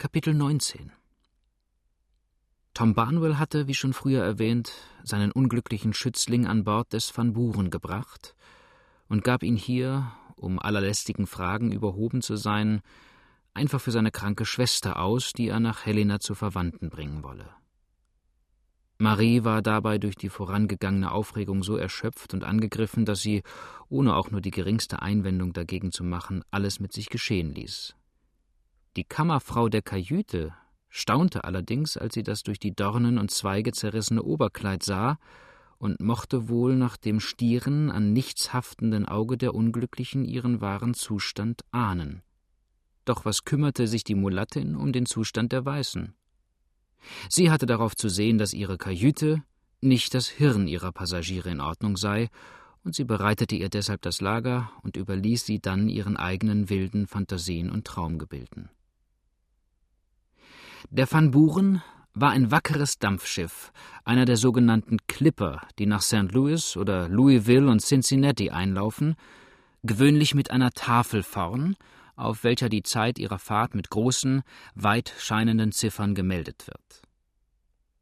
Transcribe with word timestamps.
Kapitel 0.00 0.32
19 0.32 0.92
Tom 2.72 2.94
Barnwell 2.94 3.36
hatte, 3.36 3.66
wie 3.66 3.74
schon 3.74 3.92
früher 3.92 4.24
erwähnt, 4.24 4.72
seinen 5.02 5.30
unglücklichen 5.30 5.92
Schützling 5.92 6.46
an 6.46 6.64
Bord 6.64 6.94
des 6.94 7.14
Van 7.14 7.34
Buren 7.34 7.68
gebracht 7.68 8.34
und 9.10 9.24
gab 9.24 9.42
ihn 9.42 9.56
hier, 9.56 10.10
um 10.36 10.58
aller 10.58 10.80
lästigen 10.80 11.26
Fragen 11.26 11.70
überhoben 11.70 12.22
zu 12.22 12.36
sein, 12.36 12.80
einfach 13.52 13.78
für 13.78 13.90
seine 13.90 14.10
kranke 14.10 14.46
Schwester 14.46 15.00
aus, 15.00 15.34
die 15.34 15.48
er 15.48 15.60
nach 15.60 15.84
Helena 15.84 16.18
zu 16.18 16.34
Verwandten 16.34 16.88
bringen 16.88 17.22
wolle. 17.22 17.50
Marie 18.96 19.44
war 19.44 19.60
dabei 19.60 19.98
durch 19.98 20.16
die 20.16 20.30
vorangegangene 20.30 21.12
Aufregung 21.12 21.62
so 21.62 21.76
erschöpft 21.76 22.32
und 22.32 22.42
angegriffen, 22.42 23.04
dass 23.04 23.20
sie, 23.20 23.42
ohne 23.90 24.16
auch 24.16 24.30
nur 24.30 24.40
die 24.40 24.50
geringste 24.50 25.02
Einwendung 25.02 25.52
dagegen 25.52 25.92
zu 25.92 26.04
machen, 26.04 26.42
alles 26.50 26.80
mit 26.80 26.94
sich 26.94 27.10
geschehen 27.10 27.54
ließ. 27.54 27.96
Die 28.96 29.04
Kammerfrau 29.04 29.68
der 29.68 29.82
Kajüte 29.82 30.52
staunte 30.88 31.44
allerdings, 31.44 31.96
als 31.96 32.14
sie 32.14 32.24
das 32.24 32.42
durch 32.42 32.58
die 32.58 32.74
Dornen 32.74 33.18
und 33.18 33.30
Zweige 33.30 33.70
zerrissene 33.70 34.22
Oberkleid 34.22 34.82
sah 34.82 35.18
und 35.78 36.00
mochte 36.00 36.48
wohl 36.48 36.74
nach 36.74 36.96
dem 36.96 37.20
stieren, 37.20 37.90
an 37.90 38.12
nichts 38.12 38.52
haftenden 38.52 39.06
Auge 39.06 39.38
der 39.38 39.54
Unglücklichen 39.54 40.24
ihren 40.24 40.60
wahren 40.60 40.94
Zustand 40.94 41.62
ahnen. 41.70 42.22
Doch 43.04 43.24
was 43.24 43.44
kümmerte 43.44 43.86
sich 43.86 44.02
die 44.02 44.16
Mulattin 44.16 44.74
um 44.74 44.92
den 44.92 45.06
Zustand 45.06 45.52
der 45.52 45.64
Weißen? 45.64 46.14
Sie 47.28 47.50
hatte 47.50 47.66
darauf 47.66 47.94
zu 47.94 48.08
sehen, 48.08 48.38
dass 48.38 48.52
ihre 48.52 48.76
Kajüte, 48.76 49.44
nicht 49.80 50.14
das 50.14 50.28
Hirn 50.28 50.66
ihrer 50.66 50.90
Passagiere 50.90 51.48
in 51.48 51.60
Ordnung 51.60 51.96
sei, 51.96 52.28
und 52.82 52.96
sie 52.96 53.04
bereitete 53.04 53.54
ihr 53.54 53.68
deshalb 53.68 54.02
das 54.02 54.20
Lager 54.20 54.72
und 54.82 54.96
überließ 54.96 55.46
sie 55.46 55.60
dann 55.60 55.88
ihren 55.88 56.16
eigenen 56.16 56.68
wilden 56.70 57.06
Phantasien 57.06 57.70
und 57.70 57.86
Traumgebilden. 57.86 58.68
Der 60.88 61.10
Van 61.10 61.30
Buren 61.30 61.82
war 62.14 62.30
ein 62.30 62.50
wackeres 62.50 62.98
Dampfschiff, 62.98 63.70
einer 64.04 64.24
der 64.24 64.36
sogenannten 64.36 64.96
Clipper, 65.06 65.60
die 65.78 65.86
nach 65.86 66.02
St. 66.02 66.32
Louis 66.32 66.76
oder 66.76 67.08
Louisville 67.08 67.68
und 67.68 67.80
Cincinnati 67.82 68.50
einlaufen, 68.50 69.14
gewöhnlich 69.82 70.34
mit 70.34 70.50
einer 70.50 70.70
Tafel 70.70 71.22
vorn, 71.22 71.76
auf 72.16 72.44
welcher 72.44 72.68
die 72.68 72.82
Zeit 72.82 73.18
ihrer 73.18 73.38
Fahrt 73.38 73.74
mit 73.74 73.90
großen, 73.90 74.42
weit 74.74 75.12
scheinenden 75.18 75.72
Ziffern 75.72 76.14
gemeldet 76.14 76.66
wird. 76.66 77.02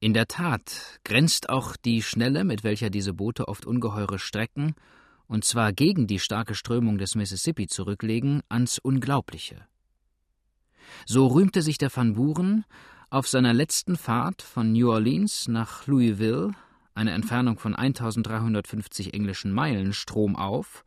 In 0.00 0.14
der 0.14 0.28
Tat 0.28 1.00
grenzt 1.04 1.48
auch 1.48 1.76
die 1.76 2.02
Schnelle, 2.02 2.44
mit 2.44 2.62
welcher 2.62 2.90
diese 2.90 3.12
Boote 3.12 3.48
oft 3.48 3.66
ungeheure 3.66 4.18
Strecken, 4.18 4.74
und 5.26 5.44
zwar 5.44 5.72
gegen 5.72 6.06
die 6.06 6.20
starke 6.20 6.54
Strömung 6.54 6.98
des 6.98 7.16
Mississippi 7.16 7.66
zurücklegen, 7.66 8.42
ans 8.48 8.78
Unglaubliche. 8.78 9.66
So 11.06 11.26
rühmte 11.26 11.62
sich 11.62 11.78
der 11.78 11.94
Van 11.94 12.14
Buren 12.14 12.64
auf 13.10 13.26
seiner 13.26 13.54
letzten 13.54 13.96
Fahrt 13.96 14.42
von 14.42 14.72
New 14.72 14.90
Orleans 14.90 15.48
nach 15.48 15.86
Louisville, 15.86 16.52
eine 16.94 17.12
Entfernung 17.12 17.58
von 17.58 17.74
1350 17.74 19.14
englischen 19.14 19.52
Meilen 19.52 19.92
stromauf, 19.92 20.84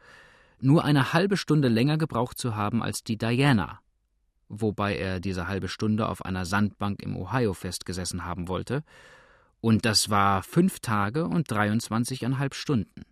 nur 0.60 0.84
eine 0.84 1.14
halbe 1.14 1.38
Stunde 1.38 1.68
länger 1.68 1.98
gebraucht 1.98 2.38
zu 2.38 2.56
haben 2.56 2.84
als 2.84 3.04
die 3.04 3.18
Diana, 3.18 3.80
wobei 4.50 4.96
er 4.96 5.20
diese 5.20 5.48
halbe 5.48 5.68
Stunde 5.68 6.08
auf 6.08 6.24
einer 6.24 6.46
Sandbank 6.46 7.02
im 7.02 7.16
Ohio 7.16 7.54
festgesessen 7.54 8.26
haben 8.26 8.48
wollte, 8.48 8.84
und 9.62 9.86
das 9.86 10.10
war 10.10 10.44
fünf 10.44 10.80
Tage 10.80 11.26
und 11.26 11.50
dreiundzwanzigeinhalb 11.50 12.56
Stunden. 12.56 13.04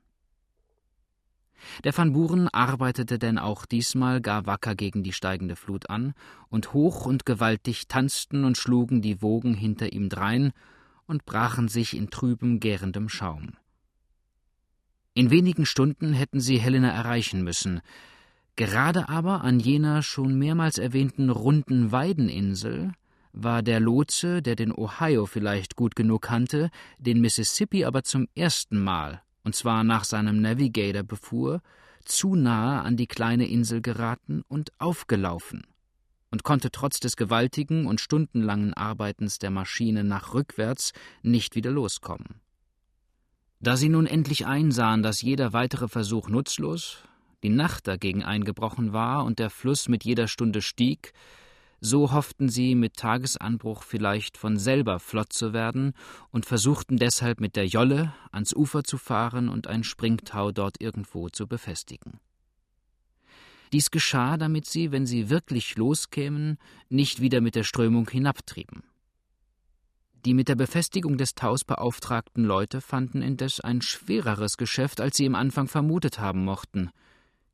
Der 1.84 1.98
Van 1.98 2.14
Buren 2.14 2.48
arbeitete 2.48 3.20
denn 3.20 3.38
auch 3.38 3.66
diesmal 3.66 4.22
gar 4.22 4.46
wacker 4.46 4.76
gegen 4.76 5.04
die 5.04 5.14
steigende 5.14 5.56
Flut 5.56 5.90
an, 5.90 6.14
und 6.50 6.74
hoch 6.74 7.06
und 7.06 7.26
gewaltig 7.26 7.88
tanzten 7.88 8.44
und 8.44 8.58
schlugen 8.58 9.02
die 9.02 9.22
Wogen 9.22 9.54
hinter 9.54 9.94
ihm 9.94 10.10
drein 10.10 10.52
und 11.06 11.26
brachen 11.26 11.68
sich 11.68 11.96
in 11.96 12.10
trübem, 12.10 12.60
gärendem 12.60 13.10
Schaum. 13.10 13.54
In 15.14 15.32
wenigen 15.32 15.66
Stunden 15.66 16.14
hätten 16.14 16.40
sie 16.40 16.60
Helena 16.60 16.90
erreichen 16.90 17.44
müssen, 17.44 17.82
gerade 18.56 19.10
aber 19.10 19.44
an 19.44 19.60
jener 19.60 20.02
schon 20.04 20.38
mehrmals 20.38 20.78
erwähnten 20.78 21.30
runden 21.30 21.92
Weideninsel 21.92 22.94
war 23.32 23.62
der 23.62 23.80
Lotse, 23.80 24.42
der 24.42 24.56
den 24.56 24.74
Ohio 24.74 25.26
vielleicht 25.26 25.76
gut 25.76 25.96
genug 25.96 26.24
kannte, 26.24 26.70
den 26.98 27.22
Mississippi 27.22 27.86
aber 27.86 28.04
zum 28.04 28.28
ersten 28.36 28.84
Mal 28.84 29.22
und 29.50 29.56
zwar 29.56 29.84
nach 29.84 30.04
seinem 30.04 30.42
Navigator 30.42 31.02
befuhr, 31.02 31.64
zu 32.06 32.36
nahe 32.36 32.82
an 32.82 32.98
die 32.98 33.08
kleine 33.08 33.48
Insel 33.48 33.82
geraten 33.82 34.44
und 34.48 34.72
aufgelaufen 34.78 35.66
und 36.30 36.44
konnte 36.44 36.70
trotz 36.70 37.00
des 37.00 37.16
gewaltigen 37.16 37.88
und 37.88 38.00
stundenlangen 38.00 38.76
Arbeitens 38.76 39.40
der 39.40 39.50
Maschine 39.50 40.04
nach 40.04 40.36
rückwärts 40.36 40.94
nicht 41.24 41.56
wieder 41.56 41.72
loskommen. 41.72 42.42
Da 43.60 43.76
sie 43.76 43.90
nun 43.90 44.06
endlich 44.06 44.46
einsahen, 44.46 45.02
dass 45.02 45.24
jeder 45.24 45.52
weitere 45.52 45.88
Versuch 45.88 46.30
nutzlos, 46.30 47.00
die 47.42 47.50
Nacht 47.50 47.88
dagegen 47.88 48.24
eingebrochen 48.24 48.94
war 48.94 49.26
und 49.26 49.40
der 49.40 49.50
Fluss 49.50 49.90
mit 49.90 50.04
jeder 50.04 50.28
Stunde 50.28 50.62
stieg, 50.62 51.12
so 51.82 52.12
hofften 52.12 52.50
sie, 52.50 52.76
mit 52.76 52.96
Tagesanbruch 52.96 53.84
vielleicht 53.84 54.38
von 54.38 54.58
selber 54.58 55.00
flott 55.00 55.34
zu 55.34 55.54
werden 55.54 55.94
und 56.32 56.46
versuchten 56.46 56.98
deshalb 56.98 57.40
mit 57.40 57.56
der 57.56 57.68
Jolle 57.68 58.14
ans 58.32 58.54
Ufer 58.54 58.84
zu 58.84 58.98
fahren 58.98 59.50
und 59.50 59.68
ein 59.68 59.84
Springtau 59.84 60.52
dort 60.52 60.82
irgendwo 60.82 61.30
zu 61.30 61.48
befestigen. 61.48 62.20
Dies 63.72 63.92
geschah, 63.92 64.38
damit 64.38 64.66
sie, 64.66 64.92
wenn 64.92 65.06
sie 65.06 65.30
wirklich 65.30 65.78
loskämen, 65.78 66.58
nicht 66.90 67.22
wieder 67.22 67.40
mit 67.40 67.56
der 67.56 67.64
Strömung 67.64 68.10
hinabtrieben. 68.10 68.84
Die 70.26 70.34
mit 70.34 70.50
der 70.50 70.56
Befestigung 70.56 71.18
des 71.18 71.34
Taus 71.34 71.64
beauftragten 71.64 72.44
Leute 72.44 72.82
fanden 72.82 73.22
indes 73.22 73.62
ein 73.62 73.82
schwereres 73.82 74.58
Geschäft, 74.58 75.00
als 75.00 75.16
sie 75.16 75.26
im 75.26 75.36
Anfang 75.36 75.68
vermutet 75.68 76.20
haben 76.20 76.44
mochten. 76.44 76.90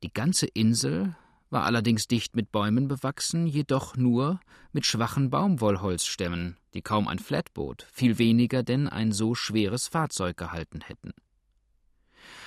Die 0.02 0.12
ganze 0.12 0.46
Insel 0.46 1.14
war 1.50 1.64
allerdings 1.64 2.08
dicht 2.08 2.36
mit 2.36 2.52
Bäumen 2.52 2.88
bewachsen, 2.88 3.46
jedoch 3.46 3.96
nur 3.96 4.40
mit 4.72 4.86
schwachen 4.86 5.30
Baumwollholzstämmen, 5.30 6.56
die 6.74 6.82
kaum 6.82 7.08
ein 7.08 7.18
Flatboot, 7.18 7.86
viel 7.92 8.18
weniger 8.18 8.62
denn 8.62 8.88
ein 8.88 9.12
so 9.12 9.34
schweres 9.34 9.88
Fahrzeug 9.88 10.36
gehalten 10.36 10.80
hätten. 10.80 11.12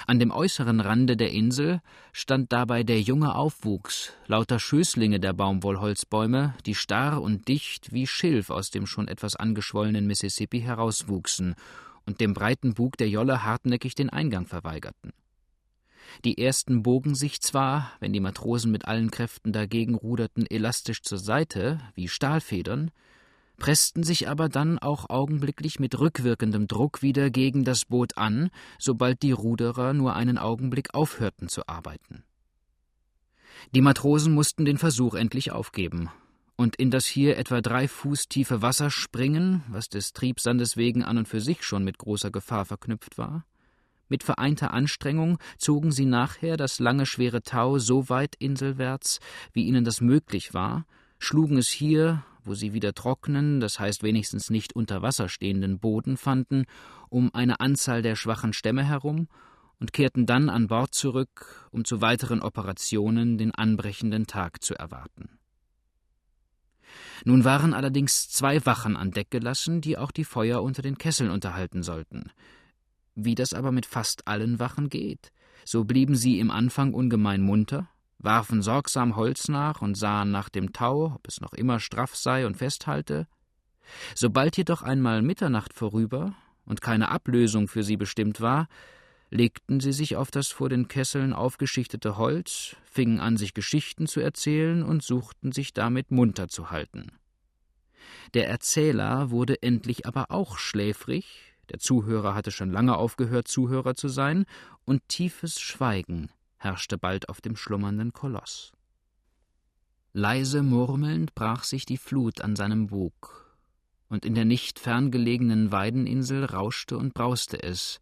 An 0.07 0.19
dem 0.19 0.31
äußeren 0.31 0.79
Rande 0.79 1.15
der 1.15 1.31
Insel 1.31 1.81
stand 2.11 2.51
dabei 2.51 2.83
der 2.83 3.01
junge 3.01 3.35
Aufwuchs, 3.35 4.13
lauter 4.27 4.59
Schößlinge 4.59 5.19
der 5.19 5.33
Baumwollholzbäume, 5.33 6.55
die 6.65 6.75
starr 6.75 7.21
und 7.21 7.47
dicht 7.47 7.93
wie 7.93 8.07
Schilf 8.07 8.49
aus 8.49 8.71
dem 8.71 8.87
schon 8.87 9.07
etwas 9.07 9.35
angeschwollenen 9.35 10.07
Mississippi 10.07 10.61
herauswuchsen 10.61 11.55
und 12.05 12.21
dem 12.21 12.33
breiten 12.33 12.73
Bug 12.73 12.97
der 12.97 13.09
Jolle 13.09 13.43
hartnäckig 13.43 13.95
den 13.95 14.09
Eingang 14.09 14.45
verweigerten. 14.45 15.13
Die 16.25 16.37
ersten 16.37 16.83
bogen 16.83 17.15
sich 17.15 17.41
zwar, 17.41 17.91
wenn 17.99 18.13
die 18.13 18.19
Matrosen 18.19 18.71
mit 18.71 18.85
allen 18.85 19.11
Kräften 19.11 19.51
dagegen 19.51 19.95
ruderten, 19.95 20.45
elastisch 20.45 21.01
zur 21.01 21.17
Seite, 21.17 21.79
wie 21.95 22.07
Stahlfedern, 22.07 22.91
pressten 23.57 24.03
sich 24.03 24.27
aber 24.27 24.49
dann 24.49 24.79
auch 24.79 25.09
augenblicklich 25.09 25.79
mit 25.79 25.99
rückwirkendem 25.99 26.67
Druck 26.67 27.01
wieder 27.01 27.29
gegen 27.29 27.63
das 27.65 27.85
Boot 27.85 28.17
an, 28.17 28.49
sobald 28.79 29.21
die 29.21 29.33
Ruderer 29.33 29.93
nur 29.93 30.15
einen 30.15 30.37
Augenblick 30.37 30.93
aufhörten 30.93 31.49
zu 31.49 31.67
arbeiten. 31.67 32.23
Die 33.75 33.81
Matrosen 33.81 34.33
mussten 34.33 34.65
den 34.65 34.77
Versuch 34.77 35.13
endlich 35.13 35.51
aufgeben 35.51 36.09
und 36.55 36.75
in 36.75 36.91
das 36.91 37.05
hier 37.05 37.37
etwa 37.37 37.61
drei 37.61 37.87
Fuß 37.87 38.27
tiefe 38.27 38.61
Wasser 38.61 38.89
springen, 38.89 39.63
was 39.69 39.87
des 39.87 40.11
Triebsandes 40.11 40.75
wegen 40.75 41.03
an 41.03 41.17
und 41.17 41.27
für 41.27 41.39
sich 41.39 41.63
schon 41.63 41.83
mit 41.83 41.97
großer 41.97 42.31
Gefahr 42.31 42.65
verknüpft 42.65 43.17
war, 43.17 43.45
mit 44.09 44.23
vereinter 44.23 44.73
Anstrengung 44.73 45.37
zogen 45.57 45.91
sie 45.91 46.05
nachher 46.05 46.57
das 46.57 46.79
lange 46.79 47.05
schwere 47.05 47.41
Tau 47.41 47.79
so 47.79 48.09
weit 48.09 48.35
inselwärts, 48.39 49.19
wie 49.53 49.63
ihnen 49.63 49.85
das 49.85 50.01
möglich 50.01 50.53
war, 50.53 50.85
schlugen 51.19 51.57
es 51.57 51.69
hier, 51.69 52.23
wo 52.43 52.53
sie 52.53 52.73
wieder 52.73 52.93
trockenen, 52.93 53.59
das 53.59 53.79
heißt 53.79 54.03
wenigstens 54.03 54.49
nicht 54.49 54.75
unter 54.75 55.01
Wasser 55.01 55.29
stehenden 55.29 55.79
Boden 55.79 56.17
fanden, 56.17 56.65
um 57.09 57.33
eine 57.33 57.59
Anzahl 57.59 58.01
der 58.01 58.15
schwachen 58.15 58.53
Stämme 58.53 58.83
herum 58.83 59.27
und 59.79 59.93
kehrten 59.93 60.25
dann 60.25 60.49
an 60.49 60.67
Bord 60.67 60.93
zurück, 60.93 61.67
um 61.71 61.85
zu 61.85 62.01
weiteren 62.01 62.41
Operationen 62.41 63.37
den 63.37 63.53
anbrechenden 63.53 64.27
Tag 64.27 64.63
zu 64.63 64.75
erwarten. 64.75 65.39
Nun 67.25 67.43
waren 67.43 67.73
allerdings 67.73 68.29
zwei 68.29 68.65
Wachen 68.65 68.95
an 68.95 69.11
Deck 69.11 69.29
gelassen, 69.29 69.81
die 69.81 69.97
auch 69.97 70.11
die 70.11 70.23
Feuer 70.23 70.61
unter 70.61 70.81
den 70.81 70.97
Kesseln 70.97 71.29
unterhalten 71.29 71.83
sollten. 71.83 72.31
Wie 73.21 73.35
das 73.35 73.53
aber 73.53 73.73
mit 73.73 73.85
fast 73.85 74.29
allen 74.29 74.59
Wachen 74.59 74.87
geht, 74.87 75.33
so 75.65 75.83
blieben 75.83 76.15
sie 76.15 76.39
im 76.39 76.49
Anfang 76.51 76.93
ungemein 76.93 77.41
munter, 77.41 77.89
warfen 78.17 78.61
sorgsam 78.61 79.17
Holz 79.17 79.49
nach 79.49 79.81
und 79.81 79.95
sahen 79.95 80.31
nach 80.31 80.47
dem 80.47 80.71
Tau, 80.71 81.15
ob 81.15 81.27
es 81.27 81.41
noch 81.41 81.51
immer 81.51 81.81
straff 81.81 82.15
sei 82.15 82.45
und 82.45 82.55
festhalte. 82.55 83.27
Sobald 84.15 84.55
jedoch 84.55 84.83
einmal 84.83 85.21
Mitternacht 85.21 85.73
vorüber 85.73 86.33
und 86.63 86.79
keine 86.79 87.09
Ablösung 87.09 87.67
für 87.67 87.83
sie 87.83 87.97
bestimmt 87.97 88.39
war, 88.39 88.69
legten 89.31 89.81
sie 89.81 89.91
sich 89.91 90.15
auf 90.15 90.31
das 90.31 90.47
vor 90.47 90.69
den 90.69 90.87
Kesseln 90.87 91.33
aufgeschichtete 91.33 92.15
Holz, 92.15 92.77
fingen 92.85 93.19
an, 93.19 93.35
sich 93.35 93.53
Geschichten 93.53 94.07
zu 94.07 94.21
erzählen 94.21 94.81
und 94.81 95.03
suchten 95.03 95.51
sich 95.51 95.73
damit 95.73 96.09
munter 96.09 96.47
zu 96.47 96.71
halten. 96.71 97.11
der 98.33 98.47
Erzähler 98.47 99.29
wurde 99.29 99.61
endlich 99.61 100.05
aber 100.05 100.31
auch 100.31 100.57
schläfrig, 100.57 101.48
der 101.69 101.79
Zuhörer 101.79 102.35
hatte 102.35 102.51
schon 102.51 102.71
lange 102.71 102.97
aufgehört, 102.97 103.47
Zuhörer 103.47 103.95
zu 103.95 104.07
sein, 104.07 104.45
und 104.85 105.07
tiefes 105.07 105.59
Schweigen 105.59 106.29
herrschte 106.57 106.97
bald 106.97 107.29
auf 107.29 107.41
dem 107.41 107.55
schlummernden 107.55 108.13
Koloss. 108.13 108.71
Leise 110.13 110.63
murmelnd 110.63 111.35
brach 111.35 111.63
sich 111.63 111.85
die 111.85 111.97
Flut 111.97 112.41
an 112.41 112.55
seinem 112.55 112.87
Bug, 112.87 113.55
und 114.09 114.25
in 114.25 114.35
der 114.35 114.45
nicht 114.45 114.79
ferngelegenen 114.79 115.71
Weideninsel 115.71 116.45
rauschte 116.45 116.97
und 116.97 117.13
brauste 117.13 117.61
es, 117.61 117.99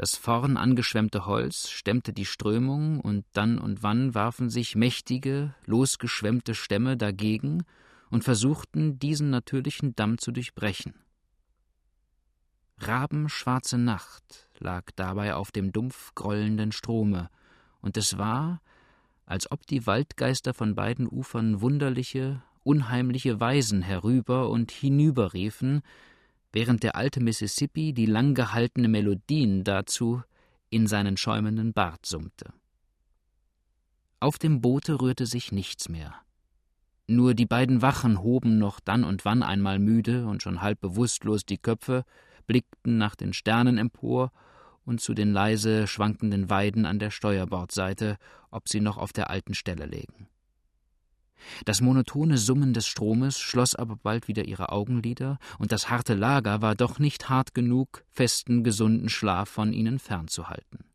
das 0.00 0.16
vorn 0.16 0.56
angeschwemmte 0.56 1.26
Holz 1.26 1.68
stemmte 1.68 2.14
die 2.14 2.24
Strömung, 2.24 3.00
und 3.00 3.26
dann 3.34 3.58
und 3.58 3.82
wann 3.82 4.14
warfen 4.14 4.48
sich 4.48 4.74
mächtige, 4.74 5.54
losgeschwemmte 5.66 6.54
Stämme 6.54 6.96
dagegen 6.96 7.64
und 8.08 8.24
versuchten, 8.24 8.98
diesen 8.98 9.28
natürlichen 9.28 9.94
Damm 9.96 10.16
zu 10.16 10.32
durchbrechen. 10.32 10.94
Rabenschwarze 12.80 13.78
Nacht 13.78 14.48
lag 14.58 14.90
dabei 14.96 15.34
auf 15.34 15.52
dem 15.52 15.72
dumpf 15.72 16.14
grollenden 16.14 16.72
Strome, 16.72 17.30
und 17.80 17.96
es 17.96 18.18
war, 18.18 18.60
als 19.26 19.50
ob 19.50 19.66
die 19.66 19.86
Waldgeister 19.86 20.54
von 20.54 20.74
beiden 20.74 21.08
Ufern 21.08 21.60
wunderliche, 21.60 22.42
unheimliche 22.62 23.40
Weisen 23.40 23.82
herüber 23.82 24.50
und 24.50 24.70
hinüber 24.70 25.32
riefen, 25.32 25.82
während 26.52 26.82
der 26.82 26.96
alte 26.96 27.20
Mississippi 27.20 27.92
die 27.92 28.06
lang 28.06 28.34
gehaltene 28.34 28.88
Melodien 28.88 29.64
dazu 29.64 30.22
in 30.68 30.86
seinen 30.86 31.16
schäumenden 31.16 31.72
Bart 31.72 32.06
summte. 32.06 32.52
Auf 34.20 34.38
dem 34.38 34.60
Boote 34.60 35.00
rührte 35.00 35.26
sich 35.26 35.52
nichts 35.52 35.88
mehr. 35.88 36.14
Nur 37.06 37.34
die 37.34 37.46
beiden 37.46 37.82
Wachen 37.82 38.22
hoben 38.22 38.58
noch 38.58 38.78
dann 38.80 39.04
und 39.04 39.24
wann 39.24 39.42
einmal 39.42 39.78
müde 39.78 40.26
und 40.26 40.42
schon 40.42 40.60
halb 40.60 40.80
bewusstlos 40.80 41.44
die 41.44 41.58
Köpfe, 41.58 42.04
blickten 42.50 42.98
nach 42.98 43.14
den 43.14 43.32
Sternen 43.32 43.78
empor 43.78 44.32
und 44.84 45.00
zu 45.00 45.14
den 45.14 45.32
leise 45.32 45.86
schwankenden 45.86 46.50
Weiden 46.50 46.84
an 46.84 46.98
der 46.98 47.12
Steuerbordseite, 47.12 48.18
ob 48.50 48.68
sie 48.68 48.80
noch 48.80 48.98
auf 48.98 49.12
der 49.12 49.30
alten 49.30 49.54
Stelle 49.54 49.86
lägen. 49.86 50.26
Das 51.64 51.80
monotone 51.80 52.38
Summen 52.38 52.74
des 52.74 52.88
Stromes 52.88 53.38
schloss 53.38 53.76
aber 53.76 53.94
bald 53.94 54.26
wieder 54.26 54.46
ihre 54.46 54.70
Augenlider, 54.70 55.38
und 55.60 55.70
das 55.70 55.90
harte 55.90 56.14
Lager 56.14 56.60
war 56.60 56.74
doch 56.74 56.98
nicht 56.98 57.28
hart 57.28 57.54
genug, 57.54 58.04
festen, 58.08 58.64
gesunden 58.64 59.10
Schlaf 59.10 59.48
von 59.48 59.72
ihnen 59.72 60.00
fernzuhalten. 60.00 60.86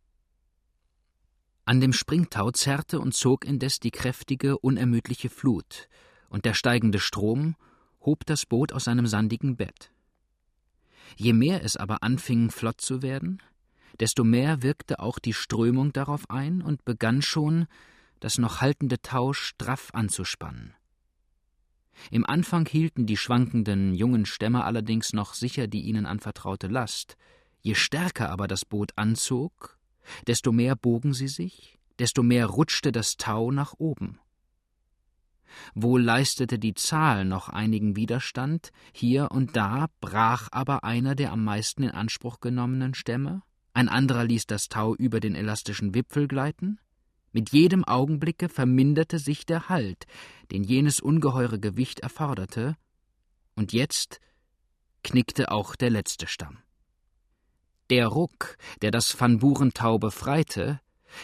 An 1.64 1.80
dem 1.80 1.94
Springtau 1.94 2.52
zerrte 2.52 3.00
und 3.00 3.14
zog 3.14 3.46
indes 3.46 3.80
die 3.80 3.92
kräftige, 3.92 4.58
unermüdliche 4.58 5.30
Flut, 5.30 5.88
und 6.28 6.44
der 6.44 6.54
steigende 6.54 7.00
Strom 7.00 7.56
hob 8.02 8.26
das 8.26 8.46
Boot 8.46 8.74
aus 8.74 8.84
seinem 8.84 9.08
sandigen 9.08 9.56
Bett. 9.56 9.95
Je 11.16 11.34
mehr 11.34 11.64
es 11.64 11.78
aber 11.78 12.04
anfing, 12.04 12.52
flott 12.52 12.82
zu 12.82 13.02
werden, 13.02 13.42
desto 14.00 14.24
mehr 14.24 14.62
wirkte 14.62 15.00
auch 15.00 15.20
die 15.20 15.34
Strömung 15.34 15.94
darauf 15.94 16.30
ein 16.30 16.62
und 16.62 16.86
begann 16.86 17.22
schon, 17.22 17.68
das 18.20 18.38
noch 18.38 18.62
haltende 18.62 19.02
Tau 19.02 19.34
straff 19.34 19.90
anzuspannen. 19.94 20.74
Im 22.12 22.26
Anfang 22.26 22.66
hielten 22.68 23.06
die 23.06 23.18
schwankenden 23.18 23.94
jungen 23.94 24.26
Stämme 24.26 24.64
allerdings 24.64 25.14
noch 25.14 25.34
sicher 25.34 25.68
die 25.68 25.82
ihnen 25.82 26.06
anvertraute 26.06 26.68
Last. 26.68 27.16
Je 27.62 27.76
stärker 27.76 28.30
aber 28.30 28.48
das 28.48 28.66
Boot 28.66 28.92
anzog, 28.96 29.78
desto 30.28 30.52
mehr 30.52 30.76
bogen 30.76 31.14
sie 31.14 31.28
sich, 31.28 31.80
desto 32.00 32.22
mehr 32.22 32.48
rutschte 32.48 32.92
das 32.92 33.18
Tau 33.18 33.52
nach 33.52 33.74
oben. 33.78 34.20
Wohl 35.74 36.02
leistete 36.02 36.60
die 36.60 36.74
Zahl 36.74 37.26
noch 37.26 37.50
einigen 37.50 37.96
Widerstand, 37.96 38.72
hier 38.94 39.32
und 39.32 39.56
da 39.56 39.88
brach 40.02 40.50
aber 40.52 40.84
einer 40.84 41.16
der 41.16 41.32
am 41.32 41.44
meisten 41.44 41.84
in 41.84 41.92
Anspruch 41.92 42.40
genommenen 42.40 42.94
Stämme, 42.94 43.42
ein 43.74 43.90
anderer 43.90 44.24
ließ 44.24 44.48
das 44.48 44.70
Tau 44.70 44.96
über 44.96 45.20
den 45.20 45.36
elastischen 45.36 45.94
Wipfel 45.94 46.28
gleiten, 46.28 46.80
mit 47.32 47.52
jedem 47.52 47.84
Augenblicke 47.84 48.48
verminderte 48.48 49.20
sich 49.20 49.46
der 49.46 49.68
Halt, 49.68 50.08
den 50.52 50.64
jenes 50.64 51.02
ungeheure 51.02 51.60
Gewicht 51.60 52.00
erforderte, 52.00 52.78
und 53.56 53.74
jetzt 53.74 54.22
knickte 55.04 55.52
auch 55.52 55.76
der 55.76 55.90
letzte 55.90 56.28
Stamm. 56.28 56.60
Der 57.90 58.08
Ruck, 58.08 58.58
der 58.82 58.92
das 58.92 59.20
Van 59.20 59.40
Burentau 59.40 60.00
befreite, 60.00 60.80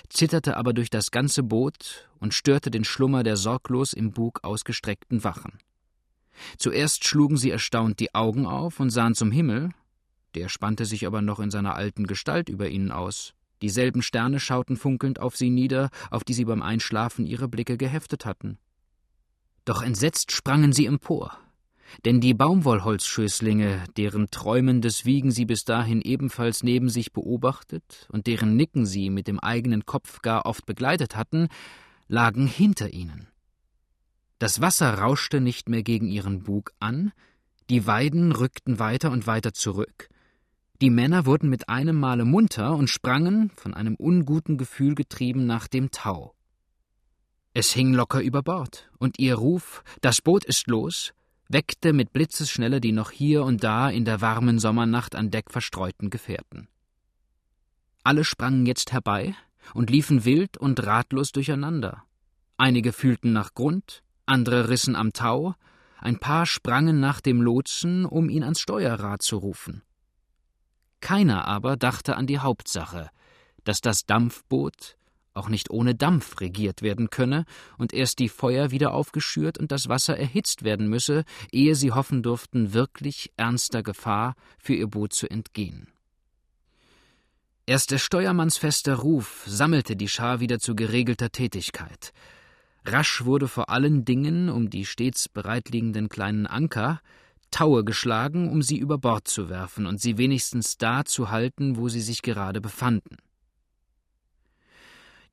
zitterte 0.10 0.58
aber 0.58 0.74
durch 0.74 0.90
das 0.90 1.12
ganze 1.12 1.44
Boot 1.44 2.10
und 2.20 2.34
störte 2.34 2.72
den 2.72 2.84
Schlummer 2.84 3.24
der 3.24 3.38
sorglos 3.38 3.94
im 3.94 4.12
Bug 4.12 4.44
ausgestreckten 4.44 5.24
Wachen. 5.24 5.60
Zuerst 6.58 7.06
schlugen 7.06 7.38
sie 7.38 7.52
erstaunt 7.52 8.00
die 8.00 8.16
Augen 8.16 8.46
auf 8.46 8.80
und 8.80 8.90
sahen 8.90 9.16
zum 9.16 9.32
Himmel, 9.32 9.72
der 10.36 10.50
spannte 10.50 10.86
sich 10.86 11.06
aber 11.06 11.22
noch 11.22 11.40
in 11.40 11.52
seiner 11.52 11.76
alten 11.76 12.08
Gestalt 12.08 12.50
über 12.50 12.70
ihnen 12.70 12.92
aus. 12.92 13.34
Dieselben 13.62 14.02
Sterne 14.02 14.40
schauten 14.40 14.78
funkelnd 14.78 15.20
auf 15.20 15.38
sie 15.38 15.50
nieder, 15.50 15.90
auf 16.10 16.24
die 16.24 16.34
sie 16.34 16.46
beim 16.46 16.62
Einschlafen 16.62 17.26
ihre 17.26 17.48
Blicke 17.48 17.78
geheftet 17.78 18.26
hatten. 18.26 18.58
Doch 19.66 19.84
entsetzt 19.84 20.32
sprangen 20.32 20.74
sie 20.74 20.88
empor, 20.88 21.38
denn 22.06 22.22
die 22.22 22.34
Baumwollholzschößlinge, 22.34 23.84
deren 23.98 24.30
träumendes 24.32 25.06
Wiegen 25.06 25.32
sie 25.32 25.46
bis 25.46 25.66
dahin 25.66 26.02
ebenfalls 26.02 26.64
neben 26.64 26.90
sich 26.90 27.14
beobachtet 27.14 28.08
und 28.12 28.28
deren 28.28 28.56
Nicken 28.56 28.86
sie 28.86 29.10
mit 29.10 29.28
dem 29.28 29.40
eigenen 29.40 29.86
Kopf 29.86 30.22
gar 30.22 30.46
oft 30.46 30.66
begleitet 30.66 31.16
hatten, 31.16 31.48
lagen 32.08 32.48
hinter 32.48 32.94
ihnen. 32.94 33.28
Das 34.40 34.62
Wasser 34.62 34.96
rauschte 34.96 35.40
nicht 35.40 35.70
mehr 35.70 35.84
gegen 35.84 36.08
ihren 36.08 36.44
Bug 36.44 36.72
an, 36.80 37.12
die 37.70 37.86
Weiden 37.86 38.32
rückten 38.32 38.80
weiter 38.80 39.12
und 39.12 39.28
weiter 39.28 39.54
zurück, 39.54 40.10
die 40.82 40.90
Männer 40.90 41.28
wurden 41.28 41.48
mit 41.48 41.70
einem 41.70 42.00
Male 42.00 42.26
munter 42.26 42.76
und 42.76 42.90
sprangen, 42.90 43.52
von 43.56 43.76
einem 43.76 43.94
unguten 43.96 44.58
Gefühl 44.58 44.96
getrieben, 44.96 45.46
nach 45.46 45.68
dem 45.68 45.92
Tau. 45.92 46.34
Es 47.54 47.72
hing 47.72 47.94
locker 47.94 48.20
über 48.20 48.42
Bord, 48.42 48.90
und 48.98 49.20
ihr 49.20 49.36
Ruf 49.36 49.84
Das 50.02 50.24
Boot 50.24 50.44
ist 50.44 50.66
los 50.66 51.14
weckte 51.54 51.94
mit 51.94 52.14
Blitzesschnelle 52.14 52.82
die 52.82 52.92
noch 52.92 53.12
hier 53.12 53.44
und 53.44 53.64
da 53.64 53.90
in 53.90 54.06
der 54.06 54.22
warmen 54.22 54.60
Sommernacht 54.60 55.16
an 55.16 55.32
Deck 55.32 55.52
verstreuten 55.52 56.10
Gefährten. 56.10 56.68
Alle 58.04 58.24
sprangen 58.24 58.66
jetzt 58.66 58.92
herbei 58.92 59.36
und 59.74 59.90
liefen 59.90 60.26
wild 60.26 60.58
und 60.58 60.86
ratlos 60.86 61.32
durcheinander. 61.32 62.04
Einige 62.58 62.94
fühlten 62.94 63.34
nach 63.34 63.54
Grund, 63.54 64.04
andere 64.26 64.70
rissen 64.70 64.96
am 64.96 65.14
Tau, 65.14 65.56
ein 66.00 66.18
paar 66.18 66.46
sprangen 66.46 67.00
nach 67.00 67.22
dem 67.22 67.42
Lotsen, 67.42 68.06
um 68.06 68.30
ihn 68.30 68.44
ans 68.44 68.60
Steuerrad 68.60 69.22
zu 69.22 69.38
rufen. 69.38 69.84
Keiner 71.00 71.48
aber 71.48 71.78
dachte 71.78 72.16
an 72.16 72.28
die 72.28 72.40
Hauptsache, 72.40 73.10
dass 73.64 73.82
das 73.82 74.06
Dampfboot 74.06 74.96
auch 75.34 75.50
nicht 75.50 75.70
ohne 75.70 75.96
Dampf 75.96 76.42
regiert 76.42 76.82
werden 76.82 77.10
könne 77.10 77.46
und 77.78 77.94
erst 77.94 78.20
die 78.20 78.30
Feuer 78.30 78.72
wieder 78.72 78.94
aufgeschürt 78.94 79.58
und 79.58 79.72
das 79.72 79.90
Wasser 79.90 80.18
erhitzt 80.18 80.64
werden 80.64 80.88
müsse, 80.88 81.24
ehe 81.52 81.76
sie 81.76 81.92
hoffen 81.92 82.24
durften, 82.24 82.74
wirklich 82.74 83.32
ernster 83.38 83.84
Gefahr 83.84 84.36
für 84.58 84.74
ihr 84.74 84.88
Boot 84.88 85.14
zu 85.14 85.30
entgehen. 85.30 85.88
Erst 87.66 87.92
der 87.92 88.00
Steuermannsfester 88.00 88.96
Ruf 88.96 89.44
sammelte 89.48 89.96
die 89.96 90.10
Schar 90.10 90.40
wieder 90.40 90.60
zu 90.60 90.76
geregelter 90.76 91.32
Tätigkeit. 91.32 92.12
Rasch 92.86 93.24
wurde 93.24 93.48
vor 93.48 93.70
allen 93.70 94.04
Dingen 94.06 94.50
um 94.50 94.70
die 94.70 94.86
stets 94.86 95.30
bereitliegenden 95.30 96.10
kleinen 96.10 96.48
Anker 96.48 97.00
Taue 97.52 97.84
geschlagen, 97.84 98.50
um 98.50 98.62
sie 98.62 98.78
über 98.78 98.98
Bord 98.98 99.28
zu 99.28 99.50
werfen 99.50 99.86
und 99.86 100.00
sie 100.02 100.18
wenigstens 100.18 100.78
da 100.78 101.04
zu 101.04 101.30
halten, 101.30 101.76
wo 101.76 101.90
sie 101.90 102.02
sich 102.02 102.22
gerade 102.22 102.62
befanden. 102.62 103.18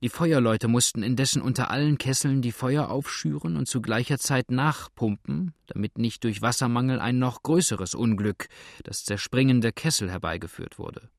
Die 0.01 0.09
Feuerleute 0.09 0.69
mussten 0.69 1.03
indessen 1.03 1.43
unter 1.43 1.71
allen 1.73 1.99
Kesseln 1.99 2.41
die 2.41 2.53
Feuer 2.53 2.89
aufschüren 2.89 3.57
und 3.57 3.67
zu 3.67 3.81
gleicher 3.83 4.19
Zeit 4.19 4.53
nachpumpen, 4.53 5.55
damit 5.67 5.99
nicht 5.99 6.23
durch 6.23 6.41
Wassermangel 6.41 7.01
ein 7.01 7.19
noch 7.19 7.43
größeres 7.43 7.97
Unglück, 7.97 8.47
das 8.85 9.05
Zerspringen 9.05 9.61
der 9.61 9.73
Kessel 9.73 10.09
herbeigeführt 10.09 10.79
wurde. 10.79 11.11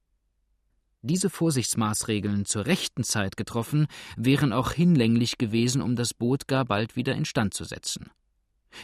Diese 1.02 1.30
Vorsichtsmaßregeln 1.30 2.46
zur 2.46 2.68
rechten 2.68 3.04
Zeit 3.04 3.36
getroffen, 3.36 3.88
wären 4.16 4.54
auch 4.54 4.72
hinlänglich 4.72 5.38
gewesen, 5.38 5.82
um 5.82 5.98
das 5.98 6.14
Boot 6.14 6.48
gar 6.48 6.64
bald 6.64 6.96
wieder 6.96 7.16
instand 7.16 7.54
zu 7.54 7.66
setzen. 7.66 8.10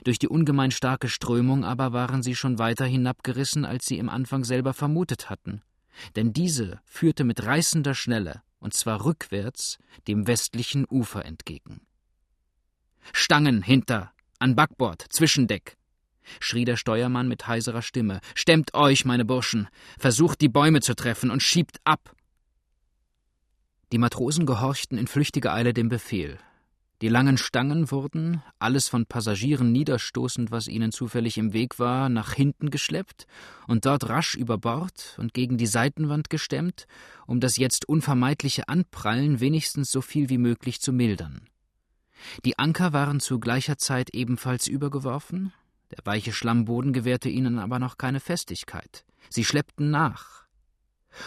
Durch 0.04 0.20
die 0.20 0.28
ungemein 0.28 0.72
starke 0.72 1.08
Strömung 1.08 1.64
aber 1.64 1.94
waren 1.94 2.22
sie 2.22 2.36
schon 2.36 2.60
weiter 2.60 2.86
hinabgerissen, 2.86 3.64
als 3.64 3.86
sie 3.86 3.98
im 3.98 4.10
Anfang 4.10 4.44
selber 4.44 4.74
vermutet 4.74 5.30
hatten. 5.30 5.62
Denn 6.18 6.34
diese 6.34 6.82
führte 6.86 7.24
mit 7.24 7.46
reißender 7.46 7.96
Schnelle, 7.96 8.42
und 8.66 8.74
zwar 8.74 9.06
rückwärts, 9.06 9.78
dem 10.08 10.26
westlichen 10.26 10.88
Ufer 10.90 11.24
entgegen. 11.24 11.82
Stangen 13.14 13.62
hinter, 13.62 14.12
an 14.40 14.56
Backbord, 14.56 15.06
Zwischendeck, 15.10 15.78
schrie 16.40 16.66
der 16.66 16.76
Steuermann 16.76 17.28
mit 17.28 17.46
heiserer 17.46 17.84
Stimme. 17.84 18.22
Stemmt 18.34 18.74
euch, 18.74 19.06
meine 19.06 19.24
Burschen, 19.24 19.68
versucht 20.00 20.42
die 20.42 20.50
Bäume 20.50 20.82
zu 20.82 20.96
treffen 20.96 21.30
und 21.30 21.44
schiebt 21.44 21.80
ab. 21.84 22.16
Die 23.92 24.00
Matrosen 24.00 24.48
gehorchten 24.48 24.98
in 24.98 25.06
flüchtiger 25.06 25.54
Eile 25.54 25.72
dem 25.72 25.88
Befehl. 25.88 26.40
Die 27.06 27.10
langen 27.10 27.38
Stangen 27.38 27.92
wurden, 27.92 28.42
alles 28.58 28.88
von 28.88 29.06
Passagieren 29.06 29.72
niederstoßend, 29.72 30.50
was 30.50 30.68
ihnen 30.68 30.92
zufällig 30.92 31.38
im 31.38 31.54
Weg 31.54 31.78
war, 31.78 32.10
nach 32.10 32.34
hinten 32.34 32.72
geschleppt 32.72 33.28
und 33.68 33.86
dort 33.86 34.10
rasch 34.10 34.34
über 34.34 34.58
Bord 34.58 35.16
und 35.20 35.36
gegen 35.36 35.60
die 35.60 35.68
Seitenwand 35.68 36.32
gestemmt, 36.32 36.88
um 37.28 37.40
das 37.40 37.58
jetzt 37.58 37.88
unvermeidliche 37.88 38.70
Anprallen 38.70 39.40
wenigstens 39.40 39.92
so 39.92 40.02
viel 40.02 40.30
wie 40.30 40.40
möglich 40.40 40.82
zu 40.82 40.92
mildern. 40.92 41.42
Die 42.44 42.58
Anker 42.58 42.92
waren 42.92 43.20
zu 43.20 43.40
gleicher 43.40 43.78
Zeit 43.78 44.10
ebenfalls 44.16 44.66
übergeworfen, 44.66 45.54
der 45.92 46.04
weiche 46.06 46.34
Schlammboden 46.34 46.92
gewährte 46.92 47.30
ihnen 47.30 47.60
aber 47.60 47.78
noch 47.78 48.00
keine 48.00 48.20
Festigkeit. 48.20 49.06
Sie 49.30 49.46
schleppten 49.46 49.92
nach. 49.92 50.46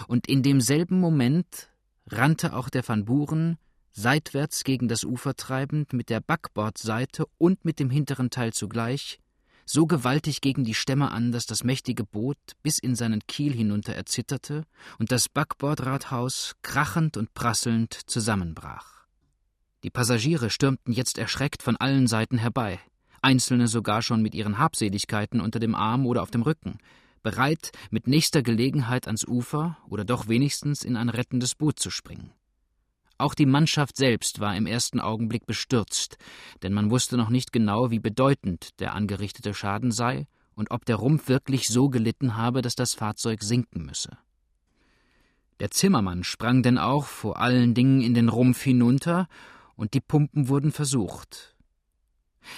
Und 0.09 0.27
in 0.27 0.43
demselben 0.43 0.99
Moment 0.99 1.69
rannte 2.09 2.57
auch 2.57 2.69
der 2.69 2.89
Van 2.89 3.05
Buren 3.05 3.59
seitwärts 3.93 4.65
gegen 4.65 4.89
das 4.89 5.05
Ufer 5.05 5.35
treibend, 5.35 5.93
mit 5.93 6.11
der 6.11 6.21
Backbordseite 6.21 7.27
und 7.39 7.65
mit 7.65 7.79
dem 7.79 7.91
hinteren 7.91 8.31
Teil 8.31 8.53
zugleich, 8.53 9.21
so 9.65 9.87
gewaltig 9.87 10.41
gegen 10.41 10.65
die 10.65 10.75
Stämme 10.75 11.13
an, 11.13 11.31
dass 11.31 11.47
das 11.47 11.63
mächtige 11.63 12.05
Boot 12.05 12.39
bis 12.63 12.79
in 12.79 12.95
seinen 12.95 13.21
Kiel 13.27 13.53
hinunter 13.53 13.95
erzitterte 13.95 14.65
und 14.99 15.13
das 15.13 15.29
Backbordrathaus 15.29 16.57
krachend 16.63 17.17
und 17.17 17.35
prasselnd 17.35 17.93
zusammenbrach. 18.07 19.05
Die 19.85 19.91
Passagiere 19.91 20.51
stürmten 20.51 20.93
jetzt 20.93 21.19
erschreckt 21.19 21.63
von 21.63 21.77
allen 21.77 22.07
Seiten 22.07 22.39
herbei, 22.39 22.81
einzelne 23.21 23.69
sogar 23.69 24.03
schon 24.03 24.23
mit 24.23 24.35
ihren 24.35 24.59
Habseligkeiten 24.59 25.41
unter 25.41 25.61
dem 25.61 25.75
Arm 25.75 26.07
oder 26.07 26.23
auf 26.23 26.31
dem 26.31 26.43
Rücken, 26.43 26.79
bereit, 27.23 27.73
mit 27.91 28.07
nächster 28.07 28.43
Gelegenheit 28.43 29.07
ans 29.07 29.27
Ufer 29.27 29.77
oder 29.89 30.05
doch 30.05 30.29
wenigstens 30.29 30.83
in 30.83 30.97
ein 30.97 31.11
rettendes 31.11 31.55
Boot 31.55 31.79
zu 31.79 31.91
springen. 31.91 32.33
Auch 33.19 33.35
die 33.35 33.47
Mannschaft 33.47 33.97
selbst 33.97 34.39
war 34.39 34.57
im 34.57 34.67
ersten 34.67 35.01
Augenblick 35.01 35.45
bestürzt, 35.45 36.17
denn 36.63 36.73
man 36.73 36.91
wusste 36.91 37.17
noch 37.17 37.31
nicht 37.31 37.53
genau, 37.53 37.91
wie 37.91 37.99
bedeutend 37.99 38.79
der 38.81 38.95
angerichtete 38.95 39.55
Schaden 39.55 39.91
sei 39.91 40.29
und 40.55 40.71
ob 40.71 40.85
der 40.85 40.97
Rumpf 40.97 41.29
wirklich 41.29 41.69
so 41.69 41.89
gelitten 41.89 42.37
habe, 42.37 42.63
dass 42.63 42.77
das 42.77 42.95
Fahrzeug 42.95 43.43
sinken 43.43 43.85
müsse. 43.85 44.19
Der 45.59 45.73
Zimmermann 45.73 46.23
sprang 46.23 46.63
denn 46.63 46.79
auch 46.79 47.07
vor 47.07 47.41
allen 47.41 47.75
Dingen 47.75 48.01
in 48.01 48.15
den 48.15 48.29
Rumpf 48.29 48.63
hinunter, 48.63 49.27
und 49.75 49.95
die 49.95 50.01
Pumpen 50.01 50.49
wurden 50.49 50.73
versucht. 50.73 51.55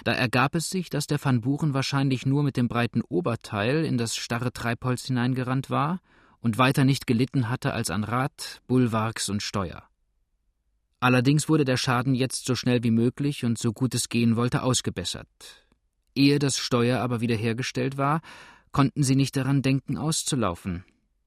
Da 0.05 0.13
ergab 0.13 0.55
es 0.55 0.71
sich, 0.71 0.89
dass 0.89 1.07
der 1.07 1.23
Van 1.23 1.43
Buren 1.43 1.75
wahrscheinlich 1.75 2.25
nur 2.25 2.43
mit 2.43 2.57
dem 2.57 2.67
breiten 2.67 3.03
Oberteil 3.03 3.85
in 3.85 3.99
das 3.99 4.17
starre 4.17 4.53
Treibholz 4.53 5.07
hineingerannt 5.07 5.69
war 5.69 6.01
und 6.41 6.57
weiter 6.57 6.85
nicht 6.85 7.07
gelitten 7.07 7.51
hatte 7.51 7.75
als 7.75 7.91
an 7.91 8.05
Rad, 8.05 8.63
Bulwarks 8.67 9.29
und 9.29 9.43
Steuer. 9.43 9.90
Allerdings 11.01 11.49
wurde 11.49 11.65
der 11.65 11.79
Schaden 11.79 12.15
jetzt 12.15 12.45
so 12.45 12.55
schnell 12.55 12.85
wie 12.85 12.91
möglich 12.91 13.45
und 13.45 13.59
so 13.59 13.73
gut 13.73 13.95
es 13.95 14.11
gehen 14.11 14.37
wollte 14.37 14.63
ausgebessert. 14.63 15.27
Ehe 16.15 16.39
das 16.39 16.59
Steuer 16.59 17.01
aber 17.01 17.23
wiederhergestellt 17.23 17.97
war, 17.97 18.21
konnten 18.71 19.03
sie 19.03 19.17
nicht 19.17 19.35
daran 19.35 19.63
denken, 19.63 19.97
auszulaufen. 19.97 20.85